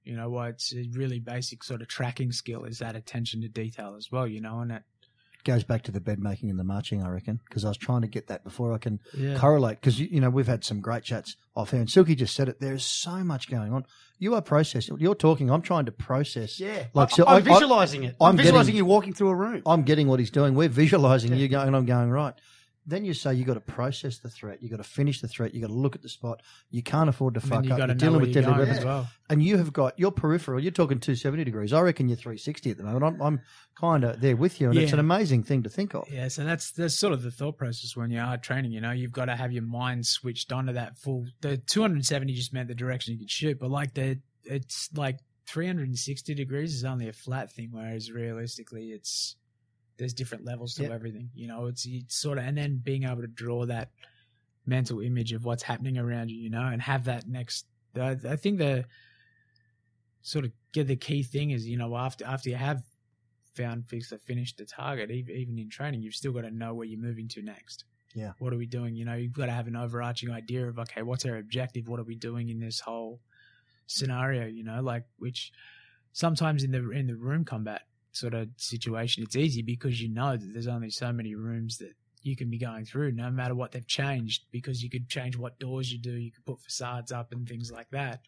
[0.09, 3.49] You know, why it's a really basic sort of tracking skill is that attention to
[3.49, 4.27] detail as well.
[4.27, 4.85] You know, and that
[5.45, 8.03] Goes back to the bed making and the marching, I reckon, because I was trying
[8.03, 9.39] to get that before I can yeah.
[9.39, 9.81] correlate.
[9.81, 12.49] Because you, you know we've had some great chats off here, and Silky just said
[12.49, 12.61] it.
[12.61, 13.85] There is so much going on.
[14.19, 14.97] You are processing.
[14.99, 15.49] You're talking.
[15.51, 16.59] I'm trying to process.
[16.59, 18.17] Yeah, Like, I, so I'm I- I- visualizing it.
[18.21, 19.63] I'm, I'm visualizing getting- you walking through a room.
[19.65, 20.55] I'm getting what he's doing.
[20.55, 21.39] We're visualizing Yeah.
[21.39, 22.35] you going, I'm going right.
[22.89, 24.63] Then you say you got to process the threat.
[24.63, 25.55] You got to finish the threat.
[25.55, 26.41] You got to look at the spot.
[26.71, 27.79] You can't afford to fuck up.
[27.79, 29.07] You're dealing with deadly weapons, well.
[29.29, 30.59] and you have got your peripheral.
[30.59, 31.75] You're talking 270 degrees.
[31.75, 33.05] I reckon you're 360 at the moment.
[33.05, 33.41] I'm, I'm
[33.79, 36.09] kind of there with you, and it's an amazing thing to think of.
[36.11, 38.73] Yeah, so that's that's sort of the thought process when you are training.
[38.73, 41.27] You know, you've got to have your mind switched onto that full.
[41.43, 45.19] The 270 just meant the direction you could shoot, but like the it's like
[45.49, 49.37] 360 degrees is only a flat thing, whereas realistically, it's
[49.99, 51.29] there's different levels to everything.
[51.35, 53.91] You know, it's, it's sort of and then being able to draw that
[54.65, 57.67] mental image of what's happening around you, you know, and have that next.
[57.97, 58.85] I, I think the
[60.23, 62.83] sort of get the key thing is you know after after you have
[63.55, 66.75] found fixed or finished the target, even, even in training, you've still got to know
[66.75, 67.85] where you're moving to next.
[68.15, 68.33] Yeah.
[68.39, 68.95] What are we doing?
[68.95, 71.89] You know, you've got to have an overarching idea of okay, what's our objective?
[71.89, 73.21] What are we doing in this whole
[73.87, 74.47] scenario?
[74.47, 75.53] You know, like which
[76.13, 77.83] sometimes in the in the room combat
[78.19, 81.95] sort of situation, it's easy because you know that there's only so many rooms that
[82.23, 85.59] you can be going through, no matter what they've changed, because you could change what
[85.59, 88.21] doors you do, you could put facades up and things like that.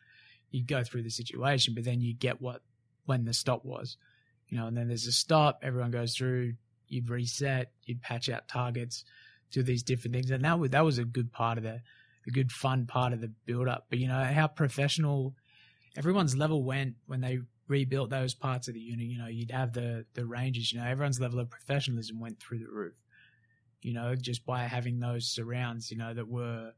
[0.51, 2.62] You go through the situation, but then you get what
[3.07, 3.97] when the stop was
[4.51, 6.55] you know, and then there's a stop, everyone goes through,
[6.88, 9.05] you'd reset, you'd patch out targets,
[9.53, 10.30] do these different things.
[10.30, 11.80] And that was, that was a good part of the,
[12.26, 13.86] a good fun part of the build up.
[13.88, 15.34] But you know, how professional
[15.97, 17.38] everyone's level went when they
[17.71, 20.87] rebuilt those parts of the unit, you know, you'd have the, the ranges, you know,
[20.87, 22.97] everyone's level of professionalism went through the roof,
[23.81, 26.73] you know, just by having those surrounds, you know, that were,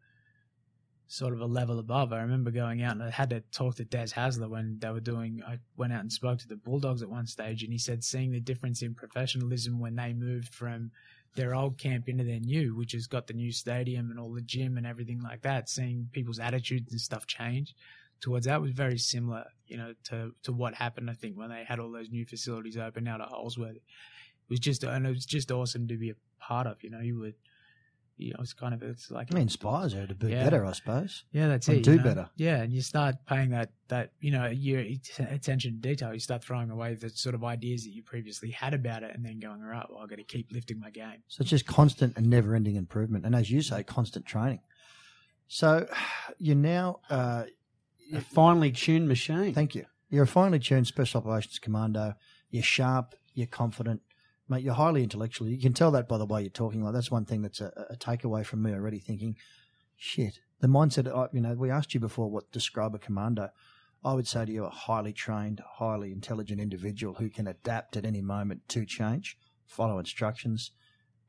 [1.12, 2.11] sort of a level above.
[2.11, 5.01] I remember going out and I had to talk to Des Hasler when they were
[5.01, 5.43] doing.
[5.47, 8.32] I went out and spoke to the Bulldogs at one stage, and he said seeing
[8.32, 10.90] the difference in professionalism when they moved from
[11.34, 14.40] their old camp into their new, which has got the new stadium and all the
[14.40, 15.68] gym and everything like that.
[15.68, 17.74] Seeing people's attitudes and stuff change
[18.22, 21.10] towards that was very similar, you know, to to what happened.
[21.10, 24.60] I think when they had all those new facilities open out at Holsworthy, it was
[24.60, 26.82] just and it was just awesome to be a part of.
[26.84, 27.34] You know, you would.
[28.18, 30.44] You know, it's kind of it's like It inspires her to be Yeah.
[30.44, 31.24] better, I suppose.
[31.32, 31.82] yeah, that's and it.
[31.82, 32.04] do you know?
[32.04, 32.30] better.
[32.36, 34.80] Yeah, and you start paying that that you know your
[35.18, 36.12] attention to detail.
[36.12, 39.24] You start throwing away the sort of ideas that you previously had about it, and
[39.24, 41.22] then going, all right, well, I've got to keep lifting my game.
[41.28, 43.24] So it's just constant and never ending improvement.
[43.24, 44.60] And as you say, constant training.
[45.48, 45.88] So
[46.38, 47.44] you're now, uh,
[48.14, 49.55] A finely tuned machine.
[49.55, 49.86] thank you.
[50.11, 52.14] You're a finely tuned special operations commando.
[52.50, 53.14] You're sharp.
[53.34, 54.03] You're confident.
[54.48, 55.48] Mate, you're highly intellectual.
[55.48, 56.82] You can tell that by the way you're talking.
[56.84, 58.98] Like that's one thing that's a, a takeaway from me already.
[58.98, 59.36] Thinking,
[59.96, 61.09] shit, the mindset.
[61.09, 63.48] I- You know, we asked you before what describe a commando.
[64.05, 68.05] I would say to you, a highly trained, highly intelligent individual who can adapt at
[68.05, 70.72] any moment to change, follow instructions,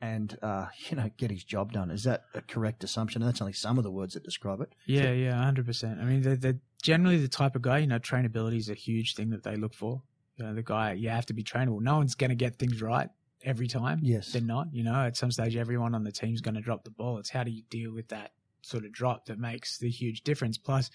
[0.03, 1.89] and uh, you know get his job done.
[1.89, 3.21] Is that a correct assumption?
[3.21, 4.73] And that's only some of the words that describe it.
[4.85, 5.99] Yeah, yeah, hundred percent.
[5.99, 7.79] I mean, they're, they're generally the type of guy.
[7.79, 10.01] You know, trainability is a huge thing that they look for.
[10.37, 11.79] So the guy, you have to be trainable.
[11.79, 13.09] No one's going to get things right
[13.43, 13.99] every time.
[14.01, 14.33] Yes.
[14.33, 14.67] They're not.
[14.73, 17.17] You know, at some stage, everyone on the team's going to drop the ball.
[17.19, 18.31] It's how do you deal with that
[18.61, 20.57] sort of drop that makes the huge difference.
[20.57, 20.89] Plus,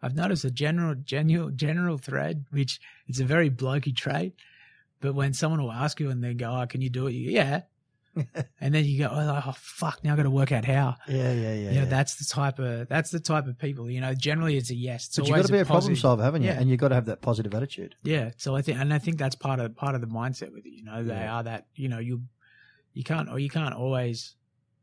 [0.00, 4.34] I've noticed a general, general, general thread, which it's a very blokey trait.
[5.00, 7.30] But when someone will ask you and they go, "Oh, can you do it?" You
[7.30, 7.62] "Yeah,"
[8.60, 10.02] and then you go, "Oh, oh fuck!
[10.04, 11.54] Now I got to work out how." Yeah, yeah, yeah.
[11.54, 11.84] you know, yeah.
[11.86, 13.90] that's the type of that's the type of people.
[13.90, 15.06] You know, generally it's a yes.
[15.06, 16.48] It's but you've got to be a, problem positive- solver, haven't you?
[16.48, 16.60] Yeah.
[16.60, 17.94] And you've got to have that positive attitude.
[18.02, 18.30] Yeah.
[18.36, 20.72] So I think, and I think that's part of part of the mindset with it.
[20.72, 21.34] You know, they Yeah.
[21.36, 21.66] are that.
[21.74, 22.22] You know, you
[22.92, 24.36] you can't or you can't always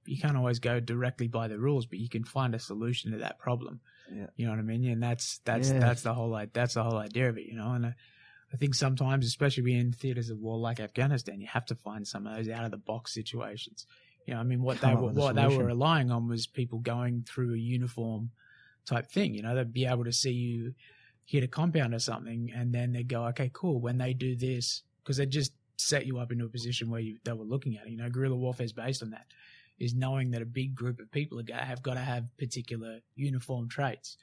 [0.05, 3.19] you can't always go directly by the rules, but you can find a solution to
[3.19, 3.79] that problem.
[4.13, 4.27] Yeah.
[4.35, 4.83] You know what I mean?
[4.85, 7.45] And that's that's that's the whole i- that's the whole idea of it.
[7.45, 7.95] You know, and I,
[8.53, 12.27] I think sometimes, especially in theaters of war like Afghanistan, you have to find some
[12.27, 13.85] of those out of the box situations.
[14.25, 16.79] You know, I mean, what Come they were what they were relying on was people
[16.79, 18.31] going through a uniform
[18.85, 19.33] type thing.
[19.33, 20.73] You know, they'd be able to see you
[21.25, 23.79] hit a compound or something, and then they'd go, okay, cool.
[23.79, 27.17] When they do this, because they just set you up into a position where you
[27.23, 27.91] they were looking at it.
[27.91, 29.27] You know, guerrilla warfare is based on that.
[29.79, 32.99] Is knowing that a big group of people are gonna have got to have particular
[33.15, 34.17] uniform traits.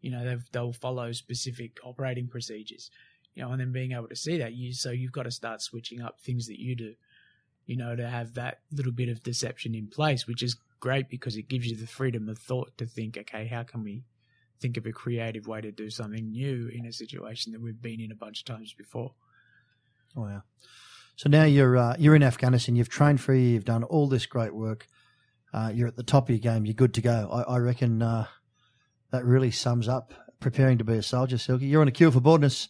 [0.00, 2.90] You know, they've, they'll follow specific operating procedures.
[3.34, 5.62] You know, and then being able to see that, you so you've got to start
[5.62, 6.94] switching up things that you do.
[7.66, 11.36] You know, to have that little bit of deception in place, which is great because
[11.36, 14.02] it gives you the freedom of thought to think, okay, how can we
[14.60, 18.00] think of a creative way to do something new in a situation that we've been
[18.00, 19.12] in a bunch of times before.
[20.14, 20.42] Wow.
[21.16, 22.76] So now you're uh, you're in Afghanistan.
[22.76, 23.54] You've trained for a year.
[23.54, 24.86] You've done all this great work.
[25.52, 26.64] Uh, you're at the top of your game.
[26.64, 27.28] You're good to go.
[27.32, 28.26] I, I reckon uh,
[29.10, 31.66] that really sums up preparing to be a soldier, Silky.
[31.66, 32.68] You're on a cure for boredness.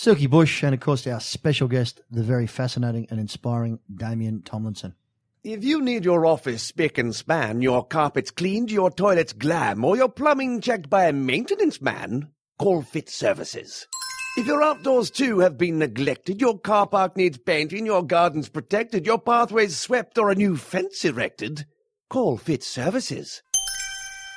[0.00, 4.94] Silky Bush, and of course our special guest, the very fascinating and inspiring Damien Thomlinson.
[5.42, 9.96] If you need your office spick and span, your carpets cleaned, your toilets glam, or
[9.96, 12.30] your plumbing checked by a maintenance man,
[12.60, 13.88] call Fit Services.
[14.36, 19.04] If your outdoors too have been neglected, your car park needs painting, your garden's protected,
[19.04, 21.66] your pathways swept, or a new fence erected,
[22.08, 23.42] call Fit Services.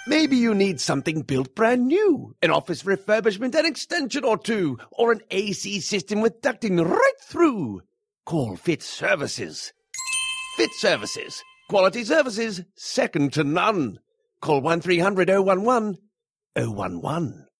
[0.07, 5.11] Maybe you need something built brand new, an office refurbishment, an extension or two, or
[5.11, 7.81] an AC system with ducting right through.
[8.25, 9.73] Call Fit Services.
[10.57, 11.43] Fit Services.
[11.69, 13.99] Quality services second to none.
[14.41, 15.97] Call 1300 011
[16.55, 17.45] 011.